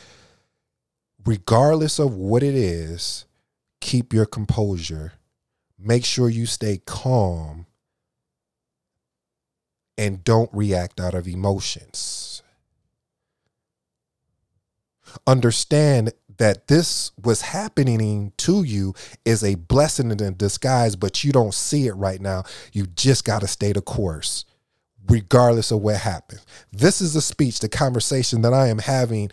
regardless 1.24 1.98
of 1.98 2.14
what 2.14 2.42
it 2.42 2.54
is 2.54 3.26
keep 3.80 4.12
your 4.12 4.26
composure. 4.26 5.12
Make 5.78 6.04
sure 6.04 6.28
you 6.28 6.46
stay 6.46 6.80
calm 6.84 7.66
and 10.02 10.24
don't 10.24 10.50
react 10.52 10.98
out 10.98 11.14
of 11.14 11.28
emotions. 11.28 12.42
Understand 15.28 16.12
that 16.38 16.66
this 16.66 17.12
was 17.22 17.42
happening 17.42 18.32
to 18.36 18.64
you 18.64 18.94
is 19.24 19.44
a 19.44 19.54
blessing 19.54 20.10
in 20.10 20.36
disguise, 20.36 20.96
but 20.96 21.22
you 21.22 21.30
don't 21.30 21.54
see 21.54 21.86
it 21.86 21.92
right 21.92 22.20
now. 22.20 22.42
You 22.72 22.86
just 22.86 23.24
got 23.24 23.42
to 23.42 23.46
stay 23.46 23.72
the 23.72 23.80
course, 23.80 24.44
regardless 25.08 25.70
of 25.70 25.82
what 25.82 25.98
happens. 25.98 26.44
This 26.72 27.00
is 27.00 27.14
a 27.14 27.22
speech, 27.22 27.60
the 27.60 27.68
conversation 27.68 28.42
that 28.42 28.52
I 28.52 28.66
am 28.66 28.78
having 28.78 29.30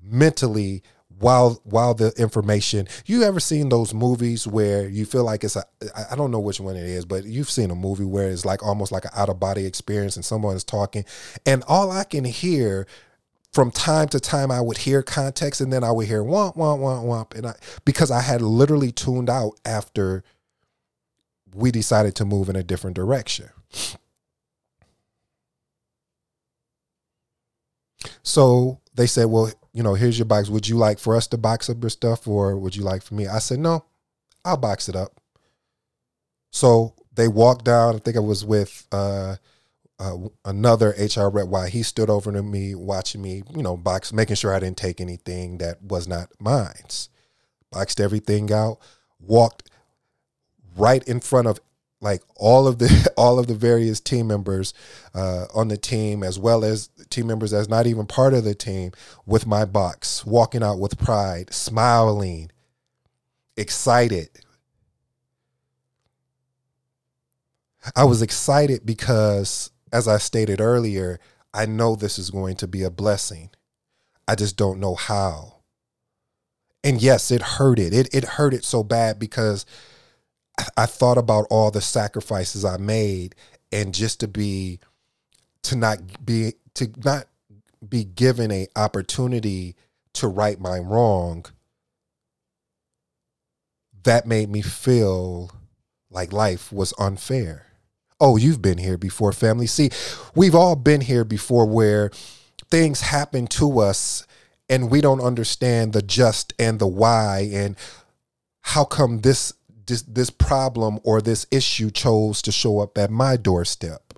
mentally 0.00 0.82
while 1.22 1.60
while 1.62 1.94
the 1.94 2.12
information 2.18 2.88
you 3.06 3.22
ever 3.22 3.38
seen 3.38 3.68
those 3.68 3.94
movies 3.94 4.44
where 4.44 4.88
you 4.88 5.06
feel 5.06 5.22
like 5.22 5.44
it's 5.44 5.54
a 5.54 5.64
I 6.10 6.16
don't 6.16 6.32
know 6.32 6.40
which 6.40 6.58
one 6.58 6.74
it 6.74 6.82
is 6.82 7.04
but 7.04 7.24
you've 7.24 7.50
seen 7.50 7.70
a 7.70 7.76
movie 7.76 8.04
where 8.04 8.28
it's 8.28 8.44
like 8.44 8.62
almost 8.64 8.90
like 8.90 9.04
an 9.04 9.12
out 9.14 9.28
of 9.28 9.38
body 9.38 9.64
experience 9.64 10.16
and 10.16 10.24
someone 10.24 10.56
is 10.56 10.64
talking 10.64 11.04
and 11.46 11.62
all 11.68 11.92
I 11.92 12.02
can 12.02 12.24
hear 12.24 12.88
from 13.52 13.70
time 13.70 14.08
to 14.08 14.18
time 14.18 14.50
I 14.50 14.60
would 14.60 14.78
hear 14.78 15.00
context 15.02 15.60
and 15.60 15.72
then 15.72 15.84
I 15.84 15.92
would 15.92 16.08
hear 16.08 16.24
womp 16.24 16.56
womp 16.56 16.80
womp 16.80 17.04
womp 17.04 17.38
and 17.38 17.46
I 17.46 17.54
because 17.84 18.10
I 18.10 18.20
had 18.20 18.42
literally 18.42 18.90
tuned 18.90 19.30
out 19.30 19.60
after 19.64 20.24
we 21.54 21.70
decided 21.70 22.16
to 22.16 22.24
move 22.24 22.48
in 22.48 22.56
a 22.56 22.64
different 22.64 22.96
direction. 22.96 23.48
So 28.22 28.80
they 28.94 29.06
said, 29.06 29.26
well, 29.26 29.52
you 29.72 29.82
know, 29.82 29.94
here's 29.94 30.18
your 30.18 30.26
box. 30.26 30.48
Would 30.48 30.68
you 30.68 30.76
like 30.76 30.98
for 30.98 31.16
us 31.16 31.26
to 31.28 31.38
box 31.38 31.70
up 31.70 31.82
your 31.82 31.90
stuff 31.90 32.28
or 32.28 32.56
would 32.56 32.76
you 32.76 32.82
like 32.82 33.02
for 33.02 33.14
me? 33.14 33.26
I 33.26 33.38
said, 33.38 33.58
no, 33.58 33.84
I'll 34.44 34.56
box 34.56 34.88
it 34.88 34.96
up. 34.96 35.20
So 36.50 36.94
they 37.14 37.28
walked 37.28 37.64
down. 37.64 37.96
I 37.96 37.98
think 37.98 38.16
I 38.16 38.20
was 38.20 38.44
with 38.44 38.86
uh, 38.92 39.36
uh, 39.98 40.16
another 40.44 40.94
HR 40.98 41.28
rep 41.28 41.48
while 41.48 41.66
he 41.66 41.82
stood 41.82 42.10
over 42.10 42.30
to 42.32 42.42
me, 42.42 42.74
watching 42.74 43.22
me, 43.22 43.42
you 43.54 43.62
know, 43.62 43.76
box, 43.76 44.12
making 44.12 44.36
sure 44.36 44.54
I 44.54 44.60
didn't 44.60 44.76
take 44.76 45.00
anything 45.00 45.58
that 45.58 45.82
was 45.82 46.06
not 46.06 46.28
mine. 46.38 46.84
Boxed 47.70 48.00
everything 48.00 48.52
out, 48.52 48.78
walked 49.18 49.70
right 50.76 51.02
in 51.04 51.20
front 51.20 51.46
of 51.46 51.60
like 52.02 52.20
all 52.36 52.66
of 52.66 52.78
the 52.78 53.12
all 53.16 53.38
of 53.38 53.46
the 53.46 53.54
various 53.54 54.00
team 54.00 54.26
members 54.26 54.74
uh, 55.14 55.46
on 55.54 55.68
the 55.68 55.78
team, 55.78 56.22
as 56.22 56.38
well 56.38 56.64
as 56.64 56.88
team 57.08 57.28
members 57.28 57.52
that's 57.52 57.68
not 57.68 57.86
even 57.86 58.04
part 58.04 58.34
of 58.34 58.44
the 58.44 58.54
team, 58.54 58.92
with 59.24 59.46
my 59.46 59.64
box, 59.64 60.26
walking 60.26 60.62
out 60.62 60.78
with 60.78 60.98
pride, 60.98 61.54
smiling, 61.54 62.50
excited. 63.56 64.28
I 67.96 68.04
was 68.04 68.22
excited 68.22 68.84
because, 68.84 69.70
as 69.92 70.06
I 70.06 70.18
stated 70.18 70.60
earlier, 70.60 71.18
I 71.54 71.66
know 71.66 71.96
this 71.96 72.18
is 72.18 72.30
going 72.30 72.56
to 72.56 72.68
be 72.68 72.82
a 72.82 72.90
blessing. 72.90 73.50
I 74.28 74.34
just 74.34 74.56
don't 74.56 74.78
know 74.78 74.94
how. 74.94 75.56
And 76.84 77.00
yes, 77.00 77.30
it 77.30 77.42
hurted. 77.42 77.94
It 77.94 78.12
it 78.12 78.24
hurted 78.24 78.64
so 78.64 78.82
bad 78.82 79.18
because 79.20 79.64
I, 80.76 80.86
thought 80.86 81.18
about 81.18 81.46
all 81.50 81.70
the 81.70 81.80
sacrifices 81.80 82.64
I 82.64 82.76
made 82.76 83.34
and 83.70 83.94
just 83.94 84.20
to 84.20 84.28
be 84.28 84.80
to 85.62 85.76
not 85.76 86.24
be 86.24 86.54
to 86.74 86.90
not 87.04 87.26
be 87.86 88.04
given 88.04 88.50
a 88.50 88.68
opportunity 88.76 89.76
to 90.14 90.28
right 90.28 90.60
my 90.60 90.78
wrong 90.78 91.46
that 94.04 94.26
made 94.26 94.50
me 94.50 94.62
feel 94.62 95.50
like 96.10 96.32
life 96.32 96.72
was 96.72 96.92
unfair. 96.98 97.66
Oh, 98.20 98.36
you've 98.36 98.62
been 98.62 98.78
here 98.78 98.98
before, 98.98 99.32
family. 99.32 99.66
See, 99.66 99.90
we've 100.34 100.54
all 100.54 100.76
been 100.76 101.00
here 101.00 101.24
before 101.24 101.66
where 101.66 102.10
things 102.70 103.00
happen 103.00 103.46
to 103.46 103.80
us 103.80 104.26
and 104.68 104.90
we 104.90 105.00
don't 105.00 105.20
understand 105.20 105.92
the 105.92 106.02
just 106.02 106.52
and 106.58 106.78
the 106.78 106.86
why 106.86 107.48
and 107.52 107.76
how 108.62 108.84
come 108.84 109.20
this 109.20 109.52
this, 109.86 110.02
this 110.02 110.30
problem 110.30 110.98
or 111.04 111.20
this 111.20 111.46
issue 111.50 111.90
chose 111.90 112.42
to 112.42 112.52
show 112.52 112.80
up 112.80 112.96
at 112.98 113.10
my 113.10 113.36
doorstep. 113.36 114.14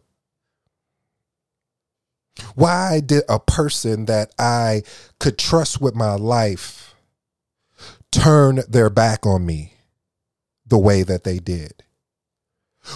Why 2.54 3.00
did 3.00 3.25
a 3.28 3.38
person 3.38 4.06
that 4.06 4.35
I 4.38 4.83
could 5.18 5.38
trust 5.38 5.80
with 5.80 5.94
my 5.94 6.14
life 6.14 6.94
turn 8.11 8.61
their 8.68 8.90
back 8.90 9.26
on 9.26 9.47
me 9.47 9.75
the 10.66 10.78
way 10.78 11.02
that 11.02 11.25
they 11.25 11.38
did? 11.38 11.85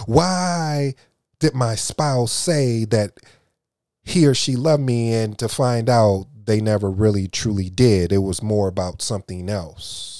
Why 0.05 0.95
did 1.39 1.55
my 1.55 1.75
spouse 1.75 2.31
say 2.31 2.85
that 2.85 3.17
he 4.03 4.27
or 4.27 4.33
she 4.33 4.55
loved 4.55 4.83
me 4.83 5.13
and 5.13 5.37
to 5.39 5.47
find 5.47 5.89
out 5.89 6.27
they 6.45 6.61
never 6.61 6.89
really 6.89 7.27
truly 7.27 7.69
did? 7.69 8.11
It 8.11 8.19
was 8.19 8.43
more 8.43 8.67
about 8.67 9.01
something 9.01 9.49
else. 9.49 10.18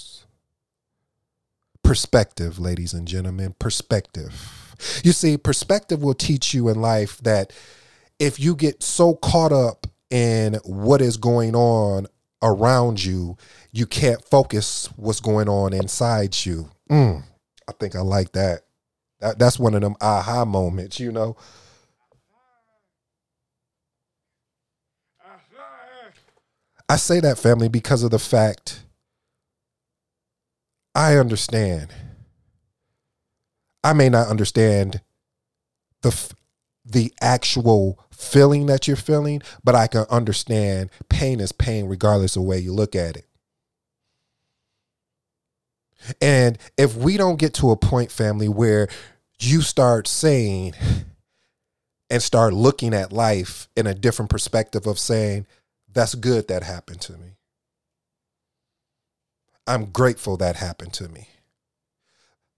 Perspective, 1.89 2.59
ladies 2.59 2.93
and 2.93 3.07
gentlemen, 3.07 3.55
perspective. 3.57 4.71
You 5.03 5.11
see, 5.11 5.37
perspective 5.37 6.03
will 6.03 6.13
teach 6.13 6.53
you 6.53 6.69
in 6.69 6.79
life 6.79 7.17
that 7.21 7.51
if 8.19 8.39
you 8.39 8.55
get 8.55 8.83
so 8.83 9.15
caught 9.15 9.51
up 9.51 9.87
in 10.11 10.59
what 10.65 11.01
is 11.01 11.17
going 11.17 11.55
on 11.55 12.05
around 12.43 13.03
you, 13.03 13.37
you 13.71 13.87
can't 13.87 14.23
focus 14.23 14.87
what's 14.97 15.19
going 15.19 15.49
on 15.49 15.73
inside 15.73 16.45
you. 16.45 16.69
Mm, 16.91 17.23
I 17.67 17.71
think 17.71 17.95
I 17.95 18.01
like 18.01 18.33
that. 18.33 18.65
That, 19.19 19.39
that's 19.39 19.57
one 19.57 19.73
of 19.73 19.81
them 19.81 19.95
aha 19.99 20.45
moments, 20.45 20.99
you 20.99 21.11
know. 21.11 21.37
I 26.87 26.97
say 26.97 27.19
that 27.21 27.39
family 27.39 27.67
because 27.67 28.03
of 28.03 28.11
the 28.11 28.19
fact 28.19 28.83
I 30.95 31.17
understand. 31.17 31.93
I 33.83 33.93
may 33.93 34.09
not 34.09 34.27
understand 34.27 35.01
the 36.01 36.33
the 36.85 37.13
actual 37.21 37.99
feeling 38.11 38.65
that 38.65 38.87
you're 38.87 38.97
feeling, 38.97 39.41
but 39.63 39.75
I 39.75 39.87
can 39.87 40.05
understand 40.09 40.89
pain 41.07 41.39
is 41.39 41.51
pain 41.51 41.85
regardless 41.87 42.35
of 42.35 42.43
the 42.43 42.49
way 42.49 42.57
you 42.59 42.73
look 42.73 42.95
at 42.95 43.15
it. 43.15 43.25
And 46.21 46.57
if 46.77 46.95
we 46.95 47.17
don't 47.17 47.39
get 47.39 47.53
to 47.55 47.71
a 47.71 47.77
point, 47.77 48.11
family, 48.11 48.47
where 48.47 48.87
you 49.39 49.61
start 49.61 50.07
saying 50.07 50.73
and 52.09 52.23
start 52.23 52.53
looking 52.53 52.93
at 52.93 53.13
life 53.13 53.69
in 53.75 53.85
a 53.85 53.93
different 53.93 54.31
perspective 54.31 54.87
of 54.87 54.97
saying, 54.97 55.45
that's 55.91 56.15
good 56.15 56.47
that 56.47 56.63
happened 56.63 57.01
to 57.01 57.13
me. 57.13 57.35
I'm 59.69 59.91
grateful 59.91 60.35
that 60.37 60.55
happened 60.55 60.93
to 60.93 61.07
me. 61.09 61.27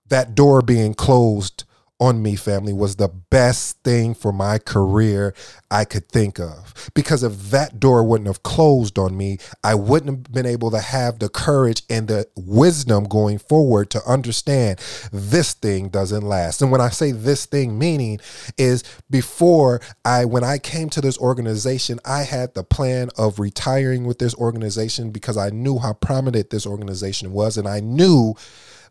That 0.08 0.34
door 0.34 0.62
being 0.62 0.94
closed 0.94 1.66
on 2.02 2.24
me, 2.24 2.36
family, 2.36 2.74
was 2.74 2.96
the 2.96 3.08
best 3.08 3.80
thing 3.84 4.16
for 4.16 4.34
my 4.34 4.58
career 4.58 5.36
I 5.70 5.86
could 5.86 6.10
think 6.10 6.40
of. 6.40 6.90
Because 6.96 7.22
if 7.22 7.52
that 7.52 7.80
door 7.80 8.04
wouldn't 8.04 8.28
have 8.28 8.42
closed 8.42 8.98
on 8.98 9.16
me, 9.16 9.38
I 9.64 9.76
wouldn't 9.76 10.10
have 10.10 10.34
been 10.34 10.48
able 10.48 10.72
to 10.72 10.80
have 10.80 11.20
the 11.20 11.30
courage 11.30 11.84
and 11.92 12.08
the 12.08 12.28
wisdom 12.36 13.04
going 13.04 13.38
forward 13.38 13.92
to 13.92 14.02
understand 14.06 14.80
this 15.14 15.54
thing 15.54 15.90
doesn't 15.90 16.24
last. 16.24 16.64
And 16.64 16.72
when 16.72 16.82
I 16.82 16.90
say 16.90 17.12
this 17.12 17.46
thing, 17.46 17.78
meaning 17.78 18.20
is 18.58 18.84
before 19.12 19.80
I, 20.04 20.26
when 20.26 20.44
I 20.44 20.58
came 20.58 20.90
to 20.90 21.02
this 21.02 21.20
organization, 21.20 22.00
I 22.04 22.24
had 22.24 22.56
the 22.56 22.64
plan 22.64 23.12
of 23.16 23.38
retiring 23.38 24.06
with 24.06 24.18
this 24.18 24.34
organization 24.36 25.12
because 25.12 25.38
I 25.38 25.52
knew 25.52 25.78
how 25.78 25.94
prominent 25.94 26.50
this 26.50 26.66
organization 26.66 27.32
was. 27.32 27.58
And 27.58 27.68
I 27.68 27.80
knew 27.80 28.34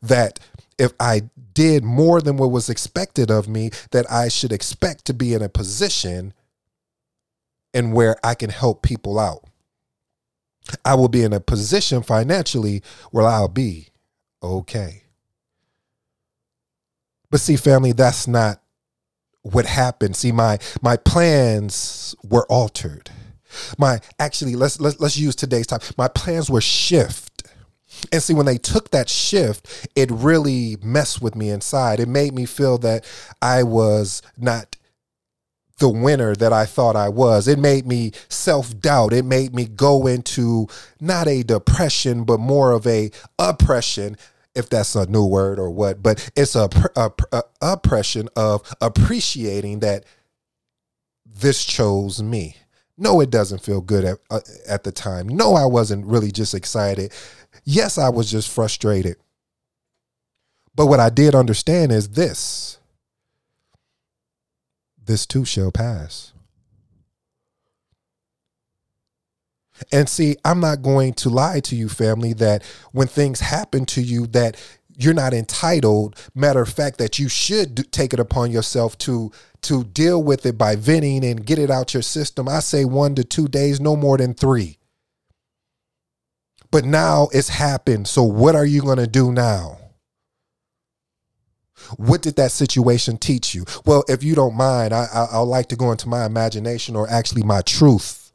that 0.03 0.39
if 0.79 0.93
I 0.99 1.23
did 1.53 1.85
more 1.85 2.21
than 2.21 2.37
what 2.37 2.51
was 2.51 2.71
expected 2.71 3.31
of 3.31 3.49
me, 3.49 3.71
that 3.91 4.11
I 4.11 4.29
should 4.29 4.53
expect 4.53 5.05
to 5.07 5.15
be 5.15 5.35
in 5.35 5.43
a 5.43 5.49
position 5.49 6.33
and 7.75 7.93
where 7.93 8.17
I 8.25 8.35
can 8.35 8.51
help 8.51 8.83
people 8.83 9.19
out. 9.19 9.45
I 10.85 10.95
will 10.95 11.09
be 11.09 11.23
in 11.23 11.33
a 11.33 11.41
position 11.41 12.03
financially 12.03 12.83
where 13.11 13.27
I'll 13.27 13.49
be 13.49 13.89
okay. 14.43 15.03
But 17.31 17.41
see, 17.41 17.57
family, 17.57 17.93
that's 17.93 18.27
not 18.27 18.61
what 19.43 19.67
happened. 19.67 20.17
See, 20.17 20.33
my 20.33 20.59
my 20.83 20.97
plans 20.97 22.15
were 22.23 22.47
altered. 22.47 23.11
My 23.79 24.01
actually, 24.19 24.57
let's 24.57 24.81
let's 24.81 25.01
let's 25.01 25.17
use 25.17 25.35
today's 25.35 25.67
time. 25.67 25.81
My 25.97 26.09
plans 26.09 26.51
were 26.51 26.61
shift 26.61 27.30
and 28.13 28.23
see, 28.23 28.35
when 28.35 28.47
they 28.47 28.59
took 28.59 28.91
that 28.91 29.09
shift, 29.09 29.89
it 29.95 30.11
really 30.11 30.77
messed 30.83 31.23
with 31.23 31.35
me 31.35 31.51
inside. 31.51 32.01
It 32.01 32.09
made 32.09 32.35
me 32.35 32.47
feel 32.47 32.79
that 32.79 33.05
I 33.41 33.63
was 33.63 34.23
not 34.37 34.77
the 35.81 35.89
winner 35.89 36.37
that 36.37 36.53
I 36.53 36.67
thought 36.67 36.95
I 36.95 37.09
was. 37.09 37.49
It 37.49 37.59
made 37.59 37.87
me 37.87 38.13
self 38.29 38.79
doubt. 38.79 39.13
It 39.13 39.25
made 39.25 39.55
me 39.55 39.67
go 39.67 40.07
into 40.07 40.69
not 41.01 41.27
a 41.27 41.43
depression, 41.43 42.25
but 42.25 42.39
more 42.39 42.71
of 42.71 42.87
a 42.87 43.11
oppression, 43.39 44.17
if 44.55 44.69
that's 44.71 44.95
a 44.95 45.07
new 45.07 45.25
word 45.27 45.59
or 45.59 45.71
what. 45.71 46.03
But 46.03 46.31
it's 46.37 46.55
a, 46.55 46.69
a, 46.95 47.11
a 47.33 47.43
oppression 47.61 48.29
of 48.37 48.63
appreciating 48.81 49.81
that 49.81 50.05
this 51.27 51.65
chose 51.65 52.23
me. 52.23 52.57
No, 52.97 53.21
it 53.21 53.31
doesn't 53.31 53.63
feel 53.63 53.81
good 53.81 54.05
at, 54.05 54.19
uh, 54.31 54.41
at 54.69 54.85
the 54.85 54.93
time. 54.93 55.27
No, 55.27 55.55
I 55.55 55.65
wasn't 55.65 56.05
really 56.05 56.31
just 56.31 56.53
excited. 56.53 57.15
Yes, 57.65 57.99
I 57.99 58.09
was 58.09 58.31
just 58.31 58.51
frustrated. 58.51 59.17
But 60.75 60.87
what 60.87 61.01
I 61.01 61.11
did 61.11 61.35
understand 61.35 61.93
is 61.93 62.11
this 62.11 62.79
this 65.05 65.27
too 65.27 65.45
shall 65.45 65.73
pass. 65.73 66.33
And 69.91 70.09
see, 70.09 70.37
I'm 70.45 70.61
not 70.61 70.83
going 70.83 71.15
to 71.15 71.31
lie 71.31 71.61
to 71.61 71.75
you, 71.75 71.89
family, 71.89 72.33
that 72.35 72.63
when 72.93 73.09
things 73.09 73.41
happen 73.41 73.87
to 73.87 74.03
you, 74.03 74.27
that 74.29 74.57
you're 74.97 75.15
not 75.15 75.33
entitled. 75.33 76.17
Matter 76.35 76.61
of 76.61 76.69
fact, 76.69 76.99
that 76.99 77.19
you 77.19 77.29
should 77.29 77.91
take 77.93 78.13
it 78.13 78.21
upon 78.21 78.51
yourself 78.51 78.97
to 78.99 79.33
to 79.63 79.85
deal 79.85 80.23
with 80.23 80.47
it 80.47 80.57
by 80.57 80.75
venting 80.75 81.25
and 81.25 81.45
get 81.45 81.59
it 81.59 81.71
out 81.71 81.93
your 81.93 82.03
system. 82.03 82.49
I 82.49 82.61
say 82.61 82.85
one 82.87 83.15
to 83.17 83.25
two 83.25 83.47
days, 83.47 83.81
no 83.81 83.95
more 83.95 84.17
than 84.17 84.33
three. 84.33 84.80
But 86.71 86.85
now 86.85 87.29
it's 87.33 87.49
happened. 87.49 88.09
So 88.09 88.23
what 88.23 88.55
are 88.55 88.65
you 88.65 88.83
going 88.83 88.99
to 88.99 89.07
do 89.07 89.33
now? 89.33 89.79
What 91.97 92.23
did 92.23 92.37
that 92.37 92.53
situation 92.53 93.17
teach 93.17 93.55
you? 93.55 93.65
Well, 93.85 94.05
if 94.09 94.23
you 94.23 94.35
don't 94.35 94.55
mind, 94.55 94.93
I, 94.93 95.07
I, 95.13 95.25
I 95.33 95.39
like 95.39 95.69
to 95.69 95.77
go 95.77 95.91
into 95.91 96.09
my 96.09 96.25
imagination 96.25 96.95
or 96.95 97.09
actually 97.09 97.43
my 97.43 97.63
truth 97.63 98.31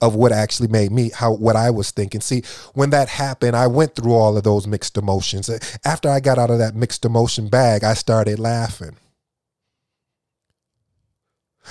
of 0.00 0.14
what 0.14 0.32
actually 0.32 0.68
made 0.68 0.90
me 0.92 1.10
how 1.14 1.32
what 1.32 1.56
I 1.56 1.70
was 1.70 1.90
thinking. 1.90 2.20
See, 2.20 2.42
when 2.74 2.90
that 2.90 3.08
happened, 3.08 3.56
I 3.56 3.66
went 3.66 3.94
through 3.96 4.14
all 4.14 4.36
of 4.36 4.44
those 4.44 4.66
mixed 4.66 4.96
emotions. 4.96 5.50
After 5.84 6.08
I 6.08 6.20
got 6.20 6.38
out 6.38 6.50
of 6.50 6.58
that 6.58 6.74
mixed 6.74 7.04
emotion 7.04 7.48
bag, 7.48 7.84
I 7.84 7.94
started 7.94 8.38
laughing. 8.38 8.96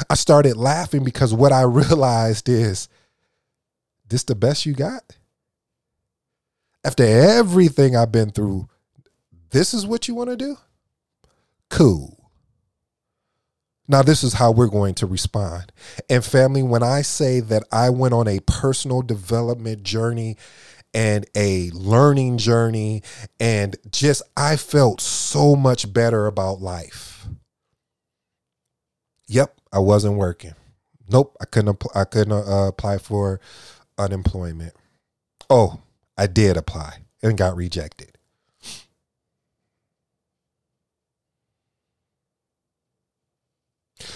I 0.10 0.16
started 0.16 0.58
laughing 0.58 1.04
because 1.04 1.34
what 1.34 1.52
I 1.52 1.62
realized 1.64 2.50
is 2.50 2.88
this 4.08 4.24
the 4.24 4.36
best 4.36 4.66
you 4.66 4.74
got? 4.74 5.18
After 6.84 7.04
everything 7.04 7.96
I've 7.96 8.12
been 8.12 8.32
through, 8.32 8.68
this 9.52 9.74
is 9.74 9.86
what 9.86 10.08
you 10.08 10.16
want 10.16 10.30
to 10.30 10.38
do? 10.38 10.58
Cool. 11.70 12.16
Now, 13.88 14.04
this 14.04 14.24
is 14.24 14.34
how 14.34 14.52
we're 14.52 14.68
going 14.68 14.94
to 14.96 15.08
respond. 15.08 15.72
And, 16.10 16.24
family, 16.24 16.62
when 16.62 16.84
I 16.84 17.02
say 17.02 17.40
that 17.40 17.64
I 17.72 17.90
went 17.90 18.14
on 18.14 18.28
a 18.28 18.40
personal 18.42 19.02
development 19.02 19.82
journey 19.84 20.38
and 20.94 21.26
a 21.36 21.70
learning 21.72 22.38
journey. 22.38 23.04
And 23.40 23.78
just, 23.92 24.22
I 24.36 24.56
felt 24.56 25.02
so 25.02 25.56
much 25.56 25.92
better 25.92 26.28
about 26.28 26.62
life. 26.62 27.28
Yep, 29.28 29.60
I 29.72 29.80
wasn't 29.80 30.16
working. 30.16 30.56
Nope, 31.08 31.36
I 31.42 31.46
couldn't. 31.46 31.84
I 31.96 32.04
couldn't 32.04 32.32
uh, 32.32 32.68
apply 32.68 32.98
for 32.98 33.40
unemployment. 33.98 34.74
Oh, 35.50 35.80
I 36.20 36.28
did 36.28 36.58
apply 36.58 36.98
and 37.24 37.38
got 37.38 37.56
rejected. 37.56 38.18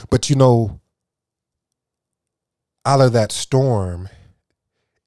But 0.10 0.30
you 0.30 0.36
know, 0.36 0.82
out 2.86 3.00
of 3.00 3.14
that 3.14 3.32
storm, 3.32 4.10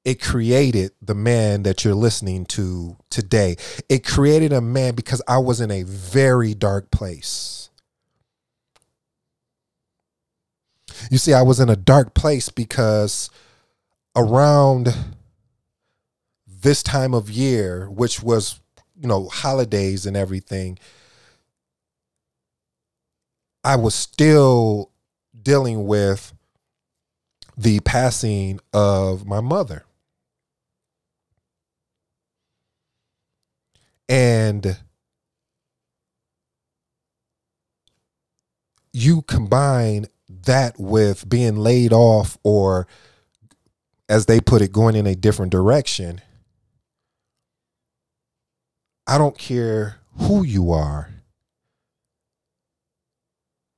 it 0.03 0.19
created 0.19 0.91
the 0.99 1.13
man 1.13 1.61
that 1.63 1.85
you're 1.85 1.93
listening 1.93 2.45
to 2.47 2.97
today. 3.11 3.57
It 3.87 4.03
created 4.03 4.51
a 4.51 4.59
man 4.59 4.95
because 4.95 5.21
I 5.27 5.37
was 5.37 5.61
in 5.61 5.69
a 5.69 5.83
very 5.83 6.55
dark 6.55 6.89
place. 6.89 7.69
You 11.11 11.19
see, 11.19 11.33
I 11.33 11.43
was 11.43 11.59
in 11.59 11.69
a 11.69 11.75
dark 11.75 12.15
place 12.15 12.49
because 12.49 13.29
around 14.15 14.95
this 16.67 16.83
time 16.83 17.13
of 17.13 17.29
year, 17.29 17.89
which 17.89 18.21
was, 18.21 18.59
you 18.99 19.07
know, 19.07 19.29
holidays 19.29 20.05
and 20.05 20.17
everything, 20.17 20.77
I 23.63 23.77
was 23.77 23.95
still 23.95 24.91
dealing 25.41 25.87
with 25.87 26.33
the 27.55 27.79
passing 27.79 28.59
of 28.73 29.25
my 29.25 29.39
mother. 29.39 29.85
And 34.09 34.77
you 38.91 39.21
combine 39.21 40.07
that 40.27 40.77
with 40.77 41.29
being 41.29 41.55
laid 41.55 41.93
off 41.93 42.37
or 42.43 42.87
as 44.09 44.25
they 44.25 44.41
put 44.41 44.61
it 44.61 44.73
going 44.73 44.97
in 44.97 45.07
a 45.07 45.15
different 45.15 45.53
direction 45.53 46.21
i 49.07 49.17
don't 49.17 49.37
care 49.37 49.97
who 50.19 50.43
you 50.43 50.71
are 50.71 51.09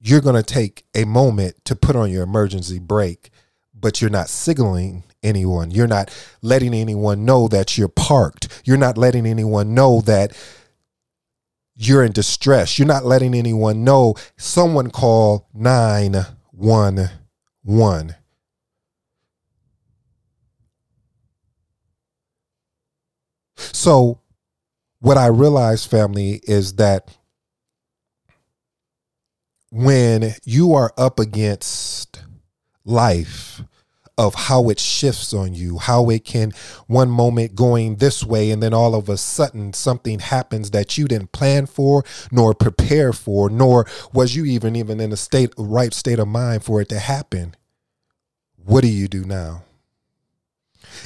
you're 0.01 0.21
going 0.21 0.35
to 0.35 0.43
take 0.43 0.85
a 0.95 1.05
moment 1.05 1.55
to 1.65 1.75
put 1.75 1.95
on 1.95 2.09
your 2.09 2.23
emergency 2.23 2.79
brake 2.79 3.29
but 3.73 4.01
you're 4.01 4.09
not 4.09 4.29
signaling 4.29 5.03
anyone. 5.23 5.71
You're 5.71 5.87
not 5.87 6.13
letting 6.41 6.73
anyone 6.73 7.23
know 7.25 7.49
that 7.49 7.77
you're 7.77 7.87
parked. 7.87 8.61
You're 8.65 8.77
not 8.77 8.97
letting 8.97 9.25
anyone 9.25 9.73
know 9.73 10.01
that 10.01 10.35
you're 11.75 12.03
in 12.03 12.11
distress. 12.11 12.77
You're 12.77 12.87
not 12.87 13.05
letting 13.05 13.33
anyone 13.33 13.83
know. 13.83 14.13
Someone 14.37 14.91
call 14.91 15.49
911 15.53 18.15
So, 23.71 24.19
what 24.99 25.17
I 25.17 25.27
realized, 25.27 25.89
family, 25.89 26.41
is 26.43 26.75
that 26.75 27.15
when 29.71 30.33
you 30.43 30.73
are 30.73 30.93
up 30.97 31.19
against 31.19 32.23
life, 32.85 33.61
of 34.19 34.35
how 34.35 34.67
it 34.67 34.77
shifts 34.77 35.33
on 35.33 35.53
you, 35.53 35.77
how 35.77 36.09
it 36.09 36.25
can 36.25 36.51
one 36.87 37.09
moment 37.09 37.55
going 37.55 37.95
this 37.95 38.21
way, 38.21 38.51
and 38.51 38.61
then 38.61 38.73
all 38.73 38.93
of 38.93 39.07
a 39.07 39.15
sudden 39.15 39.71
something 39.71 40.19
happens 40.19 40.71
that 40.71 40.97
you 40.97 41.07
didn't 41.07 41.31
plan 41.31 41.65
for, 41.65 42.03
nor 42.29 42.53
prepare 42.53 43.13
for, 43.13 43.49
nor 43.49 43.87
was 44.11 44.35
you 44.35 44.43
even 44.43 44.75
even 44.75 44.99
in 44.99 45.13
a 45.13 45.17
state 45.17 45.53
right 45.57 45.93
state 45.93 46.19
of 46.19 46.27
mind 46.27 46.65
for 46.65 46.81
it 46.81 46.89
to 46.89 46.99
happen. 46.99 47.55
What 48.65 48.81
do 48.81 48.89
you 48.89 49.07
do 49.07 49.23
now? 49.23 49.63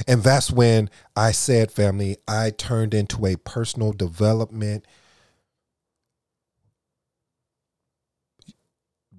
And 0.06 0.22
that's 0.22 0.50
when 0.50 0.90
I 1.16 1.32
said, 1.32 1.70
family, 1.70 2.16
I 2.26 2.50
turned 2.50 2.94
into 2.94 3.26
a 3.26 3.36
personal 3.36 3.92
development 3.92 4.86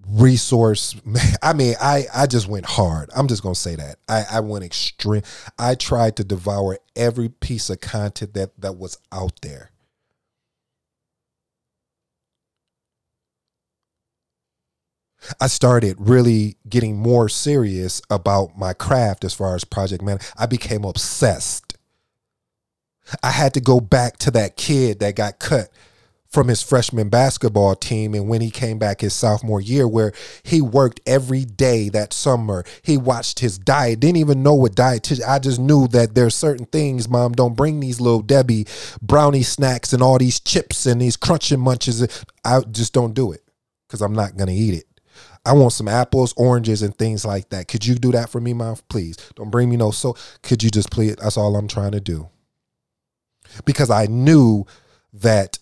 resource. 0.07 0.95
I 1.41 1.53
mean 1.53 1.75
i 1.81 2.05
i 2.13 2.27
just 2.27 2.47
went 2.47 2.65
hard. 2.65 3.09
I'm 3.15 3.27
just 3.27 3.43
gonna 3.43 3.55
say 3.55 3.75
that. 3.75 3.97
I 4.07 4.25
i 4.33 4.39
went 4.39 4.63
extreme. 4.63 5.23
I 5.57 5.75
tried 5.75 6.15
to 6.17 6.23
devour 6.23 6.77
every 6.95 7.29
piece 7.29 7.69
of 7.69 7.81
content 7.81 8.33
that 8.35 8.59
that 8.61 8.77
was 8.77 8.97
out 9.11 9.41
there 9.41 9.71
I 15.39 15.47
started 15.47 15.97
really 15.99 16.57
getting 16.67 16.97
more 16.97 17.29
serious 17.29 18.01
about 18.09 18.57
my 18.57 18.73
craft 18.73 19.23
as 19.23 19.33
far 19.33 19.55
as 19.55 19.63
project 19.63 20.01
management. 20.01 20.33
I 20.37 20.45
became 20.45 20.83
obsessed. 20.83 21.77
I 23.21 23.31
had 23.31 23.53
to 23.53 23.61
go 23.61 23.79
back 23.79 24.17
to 24.17 24.31
that 24.31 24.57
kid 24.57 24.99
that 24.99 25.15
got 25.15 25.39
cut 25.39 25.69
from 26.35 26.49
his 26.49 26.61
freshman 26.61 27.07
basketball 27.07 27.75
team 27.75 28.13
and 28.13 28.27
when 28.27 28.41
he 28.41 28.51
came 28.51 28.77
back 28.77 28.99
his 28.99 29.13
sophomore 29.13 29.61
year 29.61 29.87
where 29.87 30.11
he 30.43 30.59
worked 30.61 30.99
every 31.05 31.45
day 31.45 31.87
that 31.87 32.11
summer 32.11 32.65
he 32.81 32.97
watched 32.97 33.39
his 33.39 33.57
diet 33.57 34.01
didn't 34.01 34.17
even 34.17 34.43
know 34.43 34.53
what 34.53 34.75
diet 34.75 35.09
i 35.25 35.39
just 35.39 35.59
knew 35.59 35.87
that 35.87 36.13
there's 36.13 36.35
certain 36.35 36.65
things 36.65 37.07
mom 37.07 37.31
don't 37.31 37.55
bring 37.55 37.79
these 37.79 38.01
little 38.01 38.21
debbie 38.21 38.67
brownie 39.01 39.43
snacks 39.43 39.93
and 39.93 40.03
all 40.03 40.17
these 40.17 40.41
chips 40.41 40.85
and 40.85 40.99
these 41.01 41.15
crunching 41.15 41.59
munches 41.59 42.25
i 42.43 42.59
just 42.69 42.91
don't 42.91 43.13
do 43.13 43.31
it 43.31 43.41
because 43.87 44.01
i'm 44.01 44.13
not 44.13 44.35
going 44.35 44.49
to 44.49 44.53
eat 44.53 44.73
it 44.73 44.94
I 45.45 45.53
want 45.53 45.73
some 45.73 45.87
apples, 45.87 46.33
oranges, 46.37 46.81
and 46.81 46.97
things 46.97 47.23
like 47.23 47.49
that. 47.49 47.67
Could 47.67 47.85
you 47.85 47.95
do 47.95 48.11
that 48.11 48.29
for 48.29 48.41
me, 48.41 48.53
mom? 48.53 48.77
Please. 48.89 49.15
Don't 49.35 49.51
bring 49.51 49.69
me 49.69 49.77
no 49.77 49.91
so. 49.91 50.15
Could 50.41 50.63
you 50.63 50.69
just 50.71 50.89
please? 50.89 51.15
That's 51.17 51.37
all 51.37 51.55
I'm 51.55 51.67
trying 51.67 51.91
to 51.91 52.01
do. 52.01 52.29
Because 53.63 53.91
I 53.91 54.07
knew 54.07 54.65
that 55.13 55.59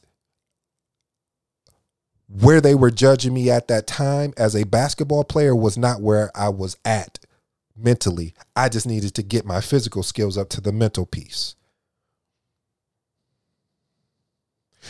where 2.30 2.62
they 2.62 2.74
were 2.74 2.90
judging 2.90 3.34
me 3.34 3.50
at 3.52 3.68
that 3.68 3.86
time 3.86 4.34
as 4.38 4.56
a 4.56 4.64
basketball 4.64 5.24
player 5.24 5.56
was 5.56 5.78
not 5.78 6.02
where 6.02 6.32
I 6.34 6.50
was 6.50 6.78
at 6.86 7.20
mentally. 7.76 8.34
I 8.56 8.70
just 8.70 8.88
needed 8.88 9.14
to 9.16 9.24
get 9.24 9.46
my 9.46 9.62
physical 9.62 10.02
skills 10.02 10.38
up 10.38 10.50
to 10.50 10.62
the 10.62 10.72
mental 10.72 11.06
piece. 11.06 11.56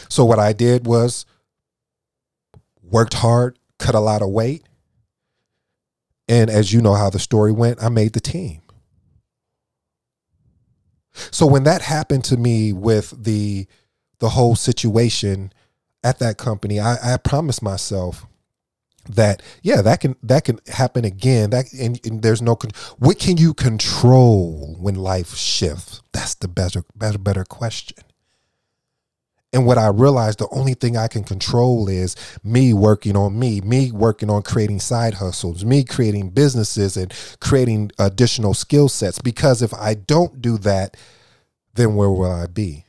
So 0.08 0.23
what 0.23 0.39
I 0.39 0.53
did 0.53 0.86
was 0.86 1.25
worked 2.82 3.15
hard, 3.15 3.58
cut 3.77 3.95
a 3.95 3.99
lot 3.99 4.21
of 4.21 4.29
weight, 4.29 4.63
and 6.27 6.49
as 6.49 6.71
you 6.71 6.81
know 6.81 6.93
how 6.93 7.09
the 7.09 7.19
story 7.19 7.51
went, 7.51 7.83
I 7.83 7.89
made 7.89 8.13
the 8.13 8.19
team. 8.19 8.62
So 11.31 11.45
when 11.45 11.63
that 11.63 11.81
happened 11.81 12.23
to 12.25 12.38
me 12.38 12.73
with 12.73 13.23
the 13.23 13.67
the 14.19 14.29
whole 14.29 14.55
situation 14.55 15.51
at 16.03 16.19
that 16.19 16.38
company, 16.38 16.79
I, 16.79 17.13
I 17.13 17.17
promised 17.17 17.62
myself 17.62 18.25
that 19.09 19.41
yeah, 19.62 19.81
that 19.81 19.99
can 19.99 20.15
that 20.23 20.45
can 20.45 20.59
happen 20.67 21.05
again. 21.05 21.49
That 21.49 21.71
and, 21.73 21.99
and 22.05 22.21
there's 22.21 22.41
no 22.41 22.57
what 22.97 23.19
can 23.19 23.38
you 23.38 23.53
control 23.53 24.75
when 24.79 24.95
life 24.95 25.36
shifts? 25.36 26.01
That's 26.13 26.36
the 26.36 26.47
better 26.47 26.83
better 26.95 27.17
better 27.17 27.43
question. 27.43 27.97
And 29.53 29.67
what 29.67 29.77
I 29.77 29.87
realized, 29.87 30.39
the 30.39 30.49
only 30.49 30.73
thing 30.73 30.97
I 30.97 31.07
can 31.07 31.23
control 31.23 31.87
is 31.87 32.15
me 32.43 32.73
working 32.73 33.15
on 33.15 33.37
me, 33.37 33.61
me 33.61 33.91
working 33.91 34.29
on 34.29 34.41
creating 34.41 34.79
side 34.79 35.13
hustles, 35.15 35.63
me 35.63 35.83
creating 35.83 36.31
businesses 36.31 36.97
and 36.97 37.13
creating 37.39 37.91
additional 37.99 38.55
skill 38.55 38.89
sets. 38.89 39.19
Because 39.21 39.61
if 39.61 39.71
I 39.75 39.93
don't 39.93 40.41
do 40.41 40.57
that, 40.59 40.97
then 41.75 41.95
where 41.95 42.09
will 42.09 42.31
I 42.31 42.47
be? 42.47 42.85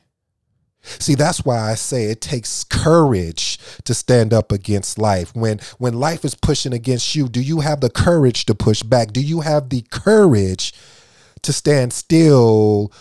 See, 0.81 1.15
that's 1.15 1.43
why 1.45 1.71
I 1.71 1.75
say 1.75 2.05
it 2.05 2.21
takes 2.21 2.63
courage 2.63 3.59
to 3.85 3.93
stand 3.93 4.33
up 4.33 4.51
against 4.51 4.99
life. 4.99 5.35
When 5.35 5.59
when 5.77 5.99
life 5.99 6.23
is 6.23 6.35
pushing 6.35 6.73
against 6.73 7.15
you, 7.15 7.27
do 7.27 7.41
you 7.41 7.61
have 7.61 7.81
the 7.81 7.89
courage 7.89 8.45
to 8.45 8.55
push 8.55 8.83
back? 8.83 9.11
Do 9.11 9.21
you 9.21 9.41
have 9.41 9.69
the 9.69 9.81
courage 9.89 10.73
to 11.41 11.53
stand 11.53 11.93
still 11.93 12.91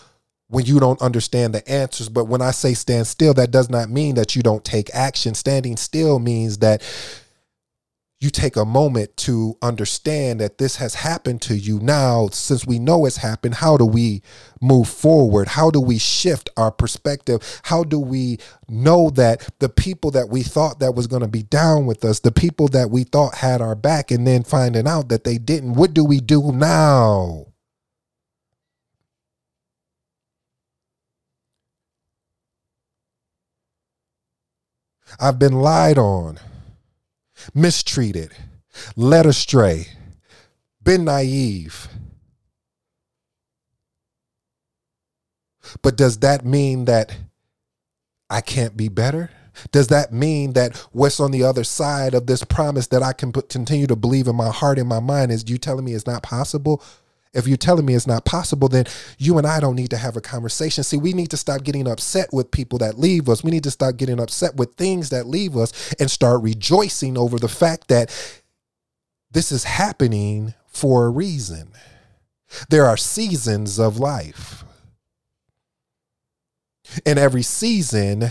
when 0.54 0.64
you 0.64 0.78
don't 0.78 1.02
understand 1.02 1.52
the 1.52 1.68
answers. 1.68 2.08
But 2.08 2.26
when 2.26 2.40
I 2.40 2.52
say 2.52 2.74
stand 2.74 3.08
still, 3.08 3.34
that 3.34 3.50
does 3.50 3.68
not 3.68 3.90
mean 3.90 4.14
that 4.14 4.36
you 4.36 4.42
don't 4.42 4.64
take 4.64 4.88
action. 4.94 5.34
Standing 5.34 5.76
still 5.76 6.20
means 6.20 6.58
that 6.58 6.80
you 8.20 8.30
take 8.30 8.56
a 8.56 8.64
moment 8.64 9.14
to 9.16 9.58
understand 9.60 10.40
that 10.40 10.58
this 10.58 10.76
has 10.76 10.94
happened 10.94 11.42
to 11.42 11.58
you 11.58 11.80
now 11.80 12.28
since 12.28 12.64
we 12.64 12.78
know 12.78 13.04
it's 13.04 13.18
happened 13.18 13.56
how 13.56 13.76
do 13.76 13.84
we 13.84 14.22
move 14.62 14.88
forward 14.88 15.46
how 15.48 15.70
do 15.70 15.78
we 15.78 15.98
shift 15.98 16.48
our 16.56 16.70
perspective 16.70 17.60
how 17.64 17.84
do 17.84 17.98
we 17.98 18.38
know 18.66 19.10
that 19.10 19.46
the 19.58 19.68
people 19.68 20.10
that 20.10 20.30
we 20.30 20.42
thought 20.42 20.78
that 20.78 20.94
was 20.94 21.06
going 21.06 21.20
to 21.20 21.28
be 21.28 21.42
down 21.42 21.84
with 21.84 22.02
us 22.02 22.20
the 22.20 22.32
people 22.32 22.66
that 22.68 22.88
we 22.88 23.04
thought 23.04 23.34
had 23.34 23.60
our 23.60 23.74
back 23.74 24.10
and 24.10 24.26
then 24.26 24.42
finding 24.42 24.88
out 24.88 25.10
that 25.10 25.24
they 25.24 25.36
didn't 25.36 25.74
what 25.74 25.92
do 25.92 26.02
we 26.02 26.18
do 26.18 26.50
now 26.50 27.44
I've 35.20 35.38
been 35.38 35.60
lied 35.60 35.98
on, 35.98 36.38
mistreated, 37.54 38.32
led 38.96 39.26
astray, 39.26 39.88
been 40.82 41.04
naive. 41.04 41.88
But 45.82 45.96
does 45.96 46.18
that 46.18 46.44
mean 46.44 46.84
that 46.84 47.16
I 48.30 48.40
can't 48.40 48.76
be 48.76 48.88
better? 48.88 49.30
Does 49.70 49.88
that 49.88 50.12
mean 50.12 50.54
that 50.54 50.76
what's 50.92 51.20
on 51.20 51.30
the 51.30 51.44
other 51.44 51.64
side 51.64 52.14
of 52.14 52.26
this 52.26 52.42
promise 52.44 52.88
that 52.88 53.02
I 53.02 53.12
can 53.12 53.32
put, 53.32 53.48
continue 53.48 53.86
to 53.86 53.96
believe 53.96 54.26
in 54.26 54.34
my 54.34 54.50
heart 54.50 54.78
and 54.78 54.88
my 54.88 55.00
mind 55.00 55.30
is 55.30 55.48
you 55.48 55.58
telling 55.58 55.84
me 55.84 55.94
it's 55.94 56.06
not 56.06 56.22
possible? 56.22 56.82
If 57.34 57.46
you're 57.48 57.56
telling 57.56 57.84
me 57.84 57.94
it's 57.94 58.06
not 58.06 58.24
possible, 58.24 58.68
then 58.68 58.86
you 59.18 59.36
and 59.38 59.46
I 59.46 59.60
don't 59.60 59.74
need 59.74 59.90
to 59.90 59.96
have 59.96 60.16
a 60.16 60.20
conversation. 60.20 60.84
See, 60.84 60.96
we 60.96 61.12
need 61.12 61.30
to 61.30 61.36
stop 61.36 61.64
getting 61.64 61.88
upset 61.88 62.32
with 62.32 62.50
people 62.50 62.78
that 62.78 62.98
leave 62.98 63.28
us. 63.28 63.42
We 63.42 63.50
need 63.50 63.64
to 63.64 63.70
stop 63.70 63.96
getting 63.96 64.20
upset 64.20 64.56
with 64.56 64.74
things 64.74 65.10
that 65.10 65.26
leave 65.26 65.56
us 65.56 65.94
and 65.94 66.10
start 66.10 66.42
rejoicing 66.42 67.18
over 67.18 67.38
the 67.38 67.48
fact 67.48 67.88
that 67.88 68.10
this 69.30 69.50
is 69.50 69.64
happening 69.64 70.54
for 70.66 71.06
a 71.06 71.10
reason. 71.10 71.72
There 72.70 72.86
are 72.86 72.96
seasons 72.96 73.80
of 73.80 73.98
life. 73.98 74.64
In 77.04 77.18
every 77.18 77.42
season, 77.42 78.30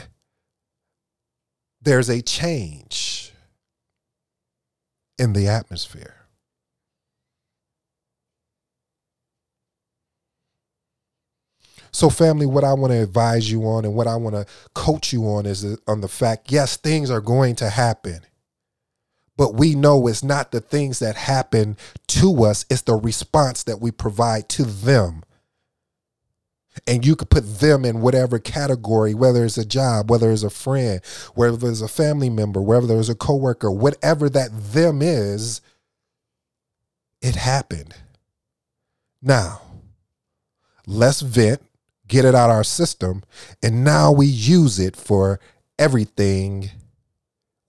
there's 1.81 2.09
a 2.09 2.21
change 2.21 3.33
in 5.19 5.33
the 5.33 5.47
atmosphere. 5.47 6.22
So, 11.93 12.10
family, 12.10 12.47
what 12.47 12.63
I 12.63 12.73
want 12.73 12.91
to 12.91 13.03
advise 13.03 13.51
you 13.51 13.63
on 13.65 13.86
and 13.86 13.93
what 13.93 14.08
I 14.08 14.15
want 14.15 14.36
to 14.36 14.47
coach 14.73 15.13
you 15.13 15.25
on 15.25 15.45
is 15.45 15.63
uh, 15.63 15.75
on 15.88 16.01
the 16.01 16.08
fact 16.08 16.51
yes, 16.51 16.75
things 16.75 17.12
are 17.12 17.21
going 17.21 17.56
to 17.58 17.69
happen. 17.69 18.21
But 19.38 19.53
we 19.53 19.75
know 19.75 20.08
it's 20.08 20.23
not 20.23 20.51
the 20.51 20.60
things 20.60 20.99
that 20.99 21.15
happen 21.15 21.77
to 22.08 22.43
us, 22.45 22.65
it's 22.69 22.82
the 22.82 22.95
response 22.95 23.63
that 23.63 23.79
we 23.79 23.91
provide 23.91 24.49
to 24.49 24.63
them. 24.63 25.23
And 26.88 27.06
you 27.06 27.15
could 27.15 27.29
put 27.29 27.60
them 27.60 27.86
in 27.86 28.01
whatever 28.01 28.39
category, 28.39 29.13
whether 29.13 29.45
it's 29.45 29.60
a 29.60 29.65
job, 29.65 30.10
whether 30.10 30.32
it's 30.32 30.41
a 30.41 30.49
friend, 30.49 31.01
whether 31.36 31.69
it's 31.69 31.82
a 31.82 31.88
family 31.88 32.32
member, 32.32 32.60
whether 32.60 32.88
there's 32.88 33.10
a 33.10 33.15
coworker, 33.15 33.69
whatever 33.69 34.27
that 34.29 34.49
them 34.51 35.03
is, 35.03 35.62
it 37.21 37.36
happened. 37.36 37.93
Now, 39.21 39.62
let's 40.88 41.21
vent, 41.21 41.62
get 42.13 42.26
it 42.26 42.36
out 42.36 42.52
our 42.52 42.63
system, 42.63 43.23
and 43.63 43.84
now 43.84 44.12
we 44.12 44.28
use 44.28 44.78
it 44.78 44.95
for 44.95 45.39
everything 45.80 46.69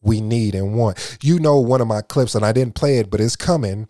we 0.02 0.20
need 0.20 0.54
and 0.54 0.76
want. 0.76 1.18
You 1.22 1.38
know, 1.38 1.58
one 1.58 1.80
of 1.80 1.86
my 1.86 2.02
clips, 2.02 2.34
and 2.34 2.44
I 2.44 2.52
didn't 2.52 2.74
play 2.74 2.98
it, 2.98 3.08
but 3.08 3.22
it's 3.22 3.36
coming. 3.36 3.88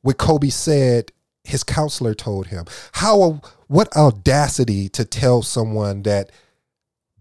What 0.00 0.16
Kobe 0.16 0.48
said, 0.48 1.12
his 1.44 1.64
counselor 1.64 2.14
told 2.14 2.46
him. 2.46 2.64
How, 2.92 3.42
what 3.66 3.94
audacity 3.94 4.88
to 4.88 5.04
tell 5.04 5.42
someone 5.42 6.02
that 6.04 6.32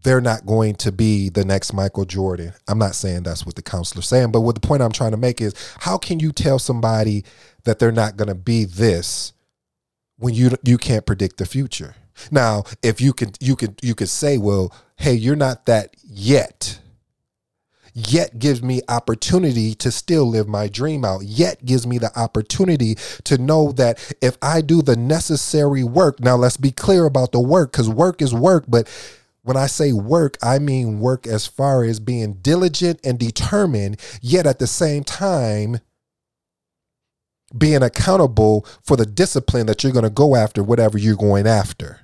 they're 0.04 0.22
not 0.22 0.46
going 0.46 0.76
to 0.76 0.92
be 0.94 1.28
the 1.28 1.44
next 1.44 1.74
Michael 1.74 2.06
Jordan. 2.06 2.54
I'm 2.68 2.80
not 2.80 2.96
saying 2.96 3.24
that's 3.24 3.46
what 3.46 3.56
the 3.56 3.62
counselor's 3.62 4.08
saying, 4.08 4.32
but 4.32 4.42
what 4.42 4.56
the 4.56 4.66
point 4.66 4.82
I'm 4.82 4.92
trying 4.92 5.12
to 5.12 5.18
make 5.18 5.42
is 5.42 5.54
how 5.82 5.98
can 5.98 6.20
you 6.20 6.32
tell 6.32 6.60
somebody 6.60 7.24
that 7.66 7.78
they're 7.78 7.92
not 7.92 8.18
going 8.18 8.30
to 8.30 8.36
be 8.36 8.66
this 8.66 9.34
when 10.18 10.34
you 10.34 10.52
you 10.64 10.80
can't 10.80 11.06
predict 11.06 11.38
the 11.38 11.46
future? 11.46 11.94
Now, 12.30 12.64
if 12.82 13.02
you 13.02 13.14
can 13.14 13.32
you 13.40 13.56
could 13.56 13.80
you 13.82 13.96
could 13.96 14.10
say, 14.10 14.38
well, 14.38 14.74
hey, 14.98 15.14
you're 15.14 15.36
not 15.36 15.66
that 15.66 15.96
yet. 16.04 16.80
Yet 17.94 18.40
gives 18.40 18.64
me 18.64 18.82
opportunity 18.88 19.74
to 19.76 19.92
still 19.92 20.26
live 20.26 20.48
my 20.48 20.70
dream 20.70 21.04
out. 21.04 21.24
Yet 21.24 21.66
gives 21.66 21.86
me 21.86 21.98
the 21.98 22.18
opportunity 22.18 22.96
to 23.26 23.38
know 23.38 23.74
that 23.74 24.00
if 24.22 24.38
i 24.42 24.62
do 24.62 24.82
the 24.82 24.96
necessary 24.96 25.84
work 25.84 26.20
now 26.22 26.36
let's 26.36 26.58
be 26.58 26.72
clear 26.72 27.06
about 27.06 27.34
the 27.34 27.40
work 27.40 27.72
because 27.72 27.90
work 27.90 28.22
is 28.22 28.34
work 28.34 28.64
but 28.68 28.88
when 29.44 29.58
I 29.58 29.68
say 29.68 29.92
work, 29.92 30.38
I 30.44 30.60
mean 30.60 31.00
work 31.00 31.26
as 31.26 31.48
far 31.48 31.84
as 31.84 32.00
being 32.00 32.34
diligent 32.34 33.00
and 33.04 33.18
determined, 33.18 34.00
yet 34.22 34.46
at 34.46 34.60
the 34.60 34.68
same 34.68 35.04
time, 35.04 35.80
being 37.58 37.84
accountable 37.84 38.66
for 38.84 38.96
the 38.96 39.06
discipline 39.06 39.66
that 39.68 39.84
you're 39.84 39.94
going 39.94 40.04
to 40.04 40.10
go 40.10 40.36
after, 40.36 40.64
whatever 40.64 40.98
you're 40.98 41.16
going 41.16 41.48
after. 41.48 42.02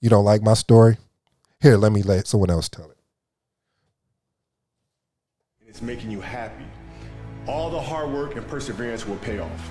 You 0.00 0.10
don't 0.10 0.24
like 0.24 0.42
my 0.42 0.54
story? 0.54 0.98
Here, 1.60 1.76
let 1.76 1.92
me 1.92 2.02
let 2.02 2.28
someone 2.28 2.50
else 2.50 2.68
tell 2.68 2.90
it 2.90 2.98
it's 5.78 5.82
making 5.84 6.10
you 6.10 6.20
happy, 6.20 6.64
all 7.46 7.70
the 7.70 7.80
hard 7.80 8.10
work 8.10 8.34
and 8.34 8.44
perseverance 8.48 9.06
will 9.06 9.18
pay 9.18 9.38
off. 9.38 9.70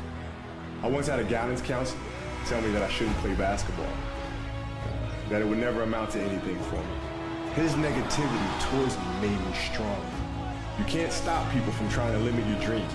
I 0.81 0.87
once 0.87 1.07
had 1.07 1.19
a 1.19 1.23
guidance 1.25 1.59
counselor 1.59 1.99
tell 2.45 2.61
me 2.61 2.71
that 2.71 2.81
I 2.81 2.87
shouldn't 2.87 3.17
play 3.17 3.33
basketball, 3.33 3.91
that 5.29 5.41
it 5.41 5.45
would 5.45 5.57
never 5.57 5.81
amount 5.81 6.11
to 6.11 6.21
anything 6.21 6.57
for 6.65 6.75
me. 6.75 7.51
His 7.55 7.73
negativity 7.73 8.71
towards 8.71 8.95
me 8.97 9.27
made 9.27 9.45
me 9.45 9.53
stronger. 9.69 10.16
You 10.77 10.85
can't 10.85 11.11
stop 11.11 11.51
people 11.51 11.71
from 11.73 11.89
trying 11.89 12.13
to 12.13 12.19
limit 12.19 12.45
your 12.47 12.59
dreams, 12.59 12.93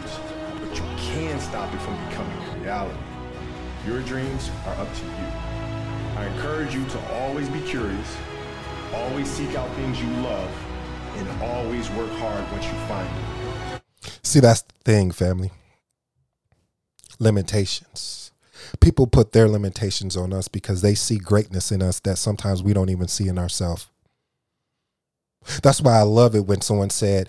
but 0.60 0.76
you 0.76 0.84
can 0.98 1.40
stop 1.40 1.72
it 1.74 1.80
from 1.80 1.96
becoming 2.08 2.38
a 2.38 2.58
reality. 2.60 2.98
Your 3.86 4.00
dreams 4.02 4.50
are 4.66 4.74
up 4.76 4.94
to 4.94 5.04
you. 5.04 5.26
I 6.16 6.26
encourage 6.26 6.74
you 6.74 6.86
to 6.86 7.14
always 7.14 7.48
be 7.48 7.60
curious, 7.62 8.16
always 8.94 9.28
seek 9.28 9.56
out 9.56 9.68
things 9.74 10.00
you 10.00 10.08
love, 10.22 10.50
and 11.16 11.42
always 11.42 11.90
work 11.90 12.10
hard 12.12 12.50
once 12.52 12.64
you 12.66 12.72
find 12.86 13.08
it. 13.08 13.82
See, 14.22 14.38
that's 14.40 14.62
the 14.62 14.74
thing, 14.84 15.10
family. 15.10 15.50
Limitations. 17.18 18.30
People 18.80 19.08
put 19.08 19.32
their 19.32 19.48
limitations 19.48 20.16
on 20.16 20.32
us 20.32 20.46
because 20.46 20.82
they 20.82 20.94
see 20.94 21.18
greatness 21.18 21.72
in 21.72 21.82
us 21.82 21.98
that 22.00 22.18
sometimes 22.18 22.62
we 22.62 22.72
don't 22.72 22.90
even 22.90 23.08
see 23.08 23.26
in 23.26 23.38
ourselves. 23.38 23.88
That's 25.62 25.80
why 25.80 25.98
I 25.98 26.02
love 26.02 26.36
it 26.36 26.46
when 26.46 26.60
someone 26.60 26.90
said, 26.90 27.28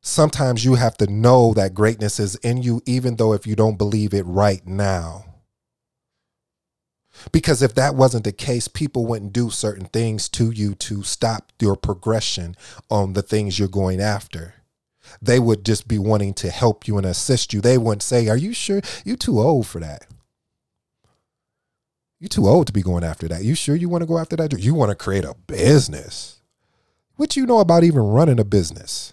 sometimes 0.00 0.64
you 0.64 0.74
have 0.74 0.96
to 0.98 1.06
know 1.06 1.52
that 1.54 1.74
greatness 1.74 2.18
is 2.20 2.36
in 2.36 2.62
you, 2.62 2.82
even 2.86 3.16
though 3.16 3.32
if 3.32 3.46
you 3.46 3.56
don't 3.56 3.78
believe 3.78 4.14
it 4.14 4.24
right 4.24 4.66
now. 4.66 5.24
Because 7.32 7.62
if 7.62 7.74
that 7.74 7.94
wasn't 7.94 8.24
the 8.24 8.32
case, 8.32 8.68
people 8.68 9.06
wouldn't 9.06 9.32
do 9.32 9.50
certain 9.50 9.86
things 9.86 10.28
to 10.30 10.50
you 10.50 10.74
to 10.76 11.02
stop 11.02 11.52
your 11.60 11.76
progression 11.76 12.54
on 12.90 13.12
the 13.12 13.22
things 13.22 13.58
you're 13.58 13.68
going 13.68 14.00
after. 14.00 14.54
They 15.20 15.40
would 15.40 15.64
just 15.64 15.88
be 15.88 15.98
wanting 15.98 16.34
to 16.34 16.50
help 16.50 16.86
you 16.86 16.96
and 16.96 17.06
assist 17.06 17.52
you. 17.52 17.60
They 17.60 17.78
wouldn't 17.78 18.02
say, 18.02 18.28
Are 18.28 18.36
you 18.36 18.52
sure? 18.52 18.82
You're 19.04 19.16
too 19.16 19.40
old 19.40 19.66
for 19.66 19.80
that. 19.80 20.06
You're 22.20 22.28
too 22.28 22.48
old 22.48 22.66
to 22.66 22.72
be 22.72 22.82
going 22.82 23.04
after 23.04 23.28
that. 23.28 23.44
You 23.44 23.54
sure 23.54 23.76
you 23.76 23.88
want 23.88 24.02
to 24.02 24.06
go 24.06 24.18
after 24.18 24.36
that? 24.36 24.58
You 24.58 24.74
want 24.74 24.90
to 24.90 24.96
create 24.96 25.24
a 25.24 25.34
business. 25.46 26.40
What 27.16 27.36
you 27.36 27.46
know 27.46 27.58
about 27.58 27.84
even 27.84 28.02
running 28.02 28.40
a 28.40 28.44
business? 28.44 29.12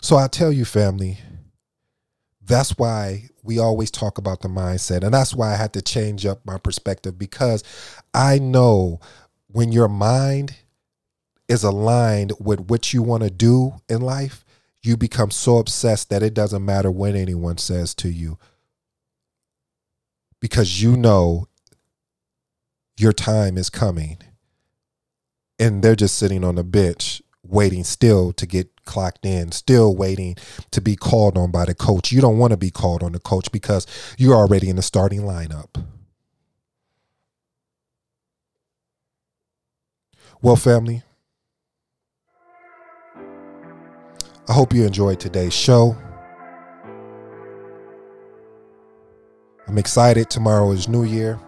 So 0.00 0.16
I 0.16 0.28
tell 0.28 0.52
you, 0.52 0.64
family, 0.64 1.18
that's 2.40 2.78
why 2.78 3.28
we 3.42 3.58
always 3.58 3.90
talk 3.90 4.18
about 4.18 4.40
the 4.40 4.48
mindset. 4.48 5.02
And 5.04 5.12
that's 5.12 5.34
why 5.34 5.52
I 5.52 5.56
had 5.56 5.72
to 5.74 5.82
change 5.82 6.26
up 6.26 6.44
my 6.44 6.58
perspective 6.58 7.18
because 7.18 7.62
I 8.14 8.38
know 8.38 9.00
when 9.48 9.72
your 9.72 9.88
mind 9.88 10.54
is 11.48 11.64
aligned 11.64 12.32
with 12.38 12.60
what 12.70 12.92
you 12.92 13.02
want 13.02 13.22
to 13.22 13.30
do 13.30 13.74
in 13.88 14.00
life, 14.00 14.44
you 14.82 14.96
become 14.96 15.30
so 15.30 15.58
obsessed 15.58 16.10
that 16.10 16.22
it 16.22 16.34
doesn't 16.34 16.64
matter 16.64 16.90
what 16.90 17.14
anyone 17.14 17.58
says 17.58 17.94
to 17.96 18.08
you 18.08 18.38
because 20.40 20.82
you 20.82 20.96
know 20.96 21.46
your 22.96 23.12
time 23.12 23.58
is 23.58 23.70
coming 23.70 24.18
and 25.58 25.82
they're 25.82 25.96
just 25.96 26.16
sitting 26.16 26.44
on 26.44 26.54
the 26.54 26.64
bench 26.64 27.22
waiting 27.48 27.84
still 27.84 28.32
to 28.34 28.46
get 28.46 28.84
clocked 28.84 29.24
in, 29.24 29.52
still 29.52 29.96
waiting 29.96 30.36
to 30.70 30.80
be 30.80 30.96
called 30.96 31.36
on 31.36 31.50
by 31.50 31.64
the 31.64 31.74
coach. 31.74 32.12
You 32.12 32.20
don't 32.20 32.38
want 32.38 32.52
to 32.52 32.56
be 32.56 32.70
called 32.70 33.02
on 33.02 33.12
the 33.12 33.18
coach 33.18 33.50
because 33.50 33.86
you're 34.16 34.36
already 34.36 34.68
in 34.68 34.76
the 34.76 34.82
starting 34.82 35.22
lineup. 35.22 35.84
Well, 40.40 40.56
family, 40.56 41.02
I 44.48 44.52
hope 44.52 44.72
you 44.72 44.86
enjoyed 44.86 45.18
today's 45.18 45.54
show. 45.54 45.96
I'm 49.66 49.76
excited. 49.76 50.30
Tomorrow 50.30 50.70
is 50.72 50.88
New 50.88 51.04
Year. 51.04 51.38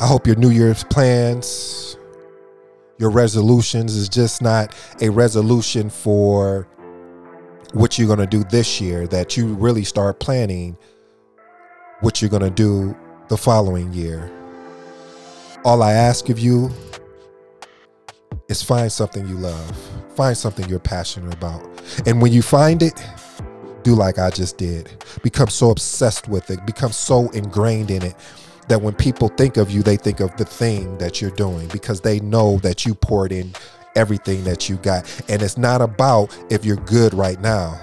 I 0.00 0.06
hope 0.06 0.26
your 0.26 0.36
New 0.36 0.50
Year's 0.50 0.84
plans 0.84 1.89
your 3.00 3.10
resolutions 3.10 3.96
is 3.96 4.10
just 4.10 4.42
not 4.42 4.74
a 5.00 5.08
resolution 5.08 5.88
for 5.88 6.68
what 7.72 7.98
you're 7.98 8.06
going 8.06 8.18
to 8.18 8.26
do 8.26 8.44
this 8.44 8.78
year, 8.78 9.06
that 9.06 9.38
you 9.38 9.54
really 9.54 9.84
start 9.84 10.20
planning 10.20 10.76
what 12.00 12.20
you're 12.20 12.30
going 12.30 12.42
to 12.42 12.50
do 12.50 12.94
the 13.28 13.36
following 13.38 13.90
year. 13.94 14.30
All 15.64 15.82
I 15.82 15.94
ask 15.94 16.28
of 16.28 16.38
you 16.38 16.70
is 18.48 18.62
find 18.62 18.92
something 18.92 19.26
you 19.26 19.36
love, 19.36 19.76
find 20.14 20.36
something 20.36 20.68
you're 20.68 20.78
passionate 20.78 21.32
about. 21.32 21.66
And 22.04 22.20
when 22.20 22.34
you 22.34 22.42
find 22.42 22.82
it, 22.82 23.02
do 23.82 23.94
like 23.94 24.18
I 24.18 24.28
just 24.28 24.58
did. 24.58 25.02
Become 25.22 25.48
so 25.48 25.70
obsessed 25.70 26.28
with 26.28 26.50
it, 26.50 26.66
become 26.66 26.92
so 26.92 27.30
ingrained 27.30 27.90
in 27.90 28.02
it 28.02 28.14
that 28.70 28.80
when 28.80 28.94
people 28.94 29.28
think 29.28 29.56
of 29.56 29.70
you, 29.70 29.82
they 29.82 29.96
think 29.96 30.20
of 30.20 30.34
the 30.36 30.44
thing 30.44 30.96
that 30.98 31.20
you're 31.20 31.32
doing 31.32 31.66
because 31.68 32.00
they 32.00 32.20
know 32.20 32.58
that 32.58 32.86
you 32.86 32.94
poured 32.94 33.32
in 33.32 33.52
everything 33.96 34.44
that 34.44 34.68
you 34.68 34.76
got. 34.76 35.04
And 35.28 35.42
it's 35.42 35.58
not 35.58 35.82
about 35.82 36.36
if 36.50 36.64
you're 36.64 36.76
good 36.76 37.12
right 37.12 37.40
now 37.40 37.78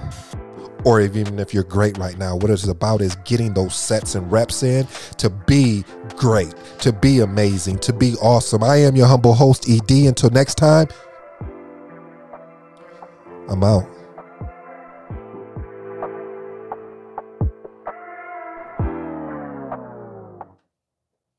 or 0.85 1.01
even 1.01 1.39
if 1.39 1.53
you're 1.53 1.65
great 1.65 1.97
right 1.97 2.17
now. 2.17 2.37
What 2.37 2.49
it's 2.49 2.65
about 2.67 3.01
is 3.01 3.15
getting 3.25 3.53
those 3.53 3.75
sets 3.75 4.15
and 4.15 4.31
reps 4.31 4.63
in 4.63 4.87
to 5.17 5.29
be 5.29 5.83
great, 6.15 6.55
to 6.79 6.93
be 6.93 7.19
amazing, 7.19 7.79
to 7.79 7.91
be 7.91 8.15
awesome. 8.21 8.63
I 8.63 8.77
am 8.77 8.95
your 8.95 9.07
humble 9.07 9.33
host, 9.33 9.69
ED. 9.69 9.91
Until 10.07 10.29
next 10.29 10.55
time, 10.55 10.87
I'm 13.49 13.61
out. 13.61 13.96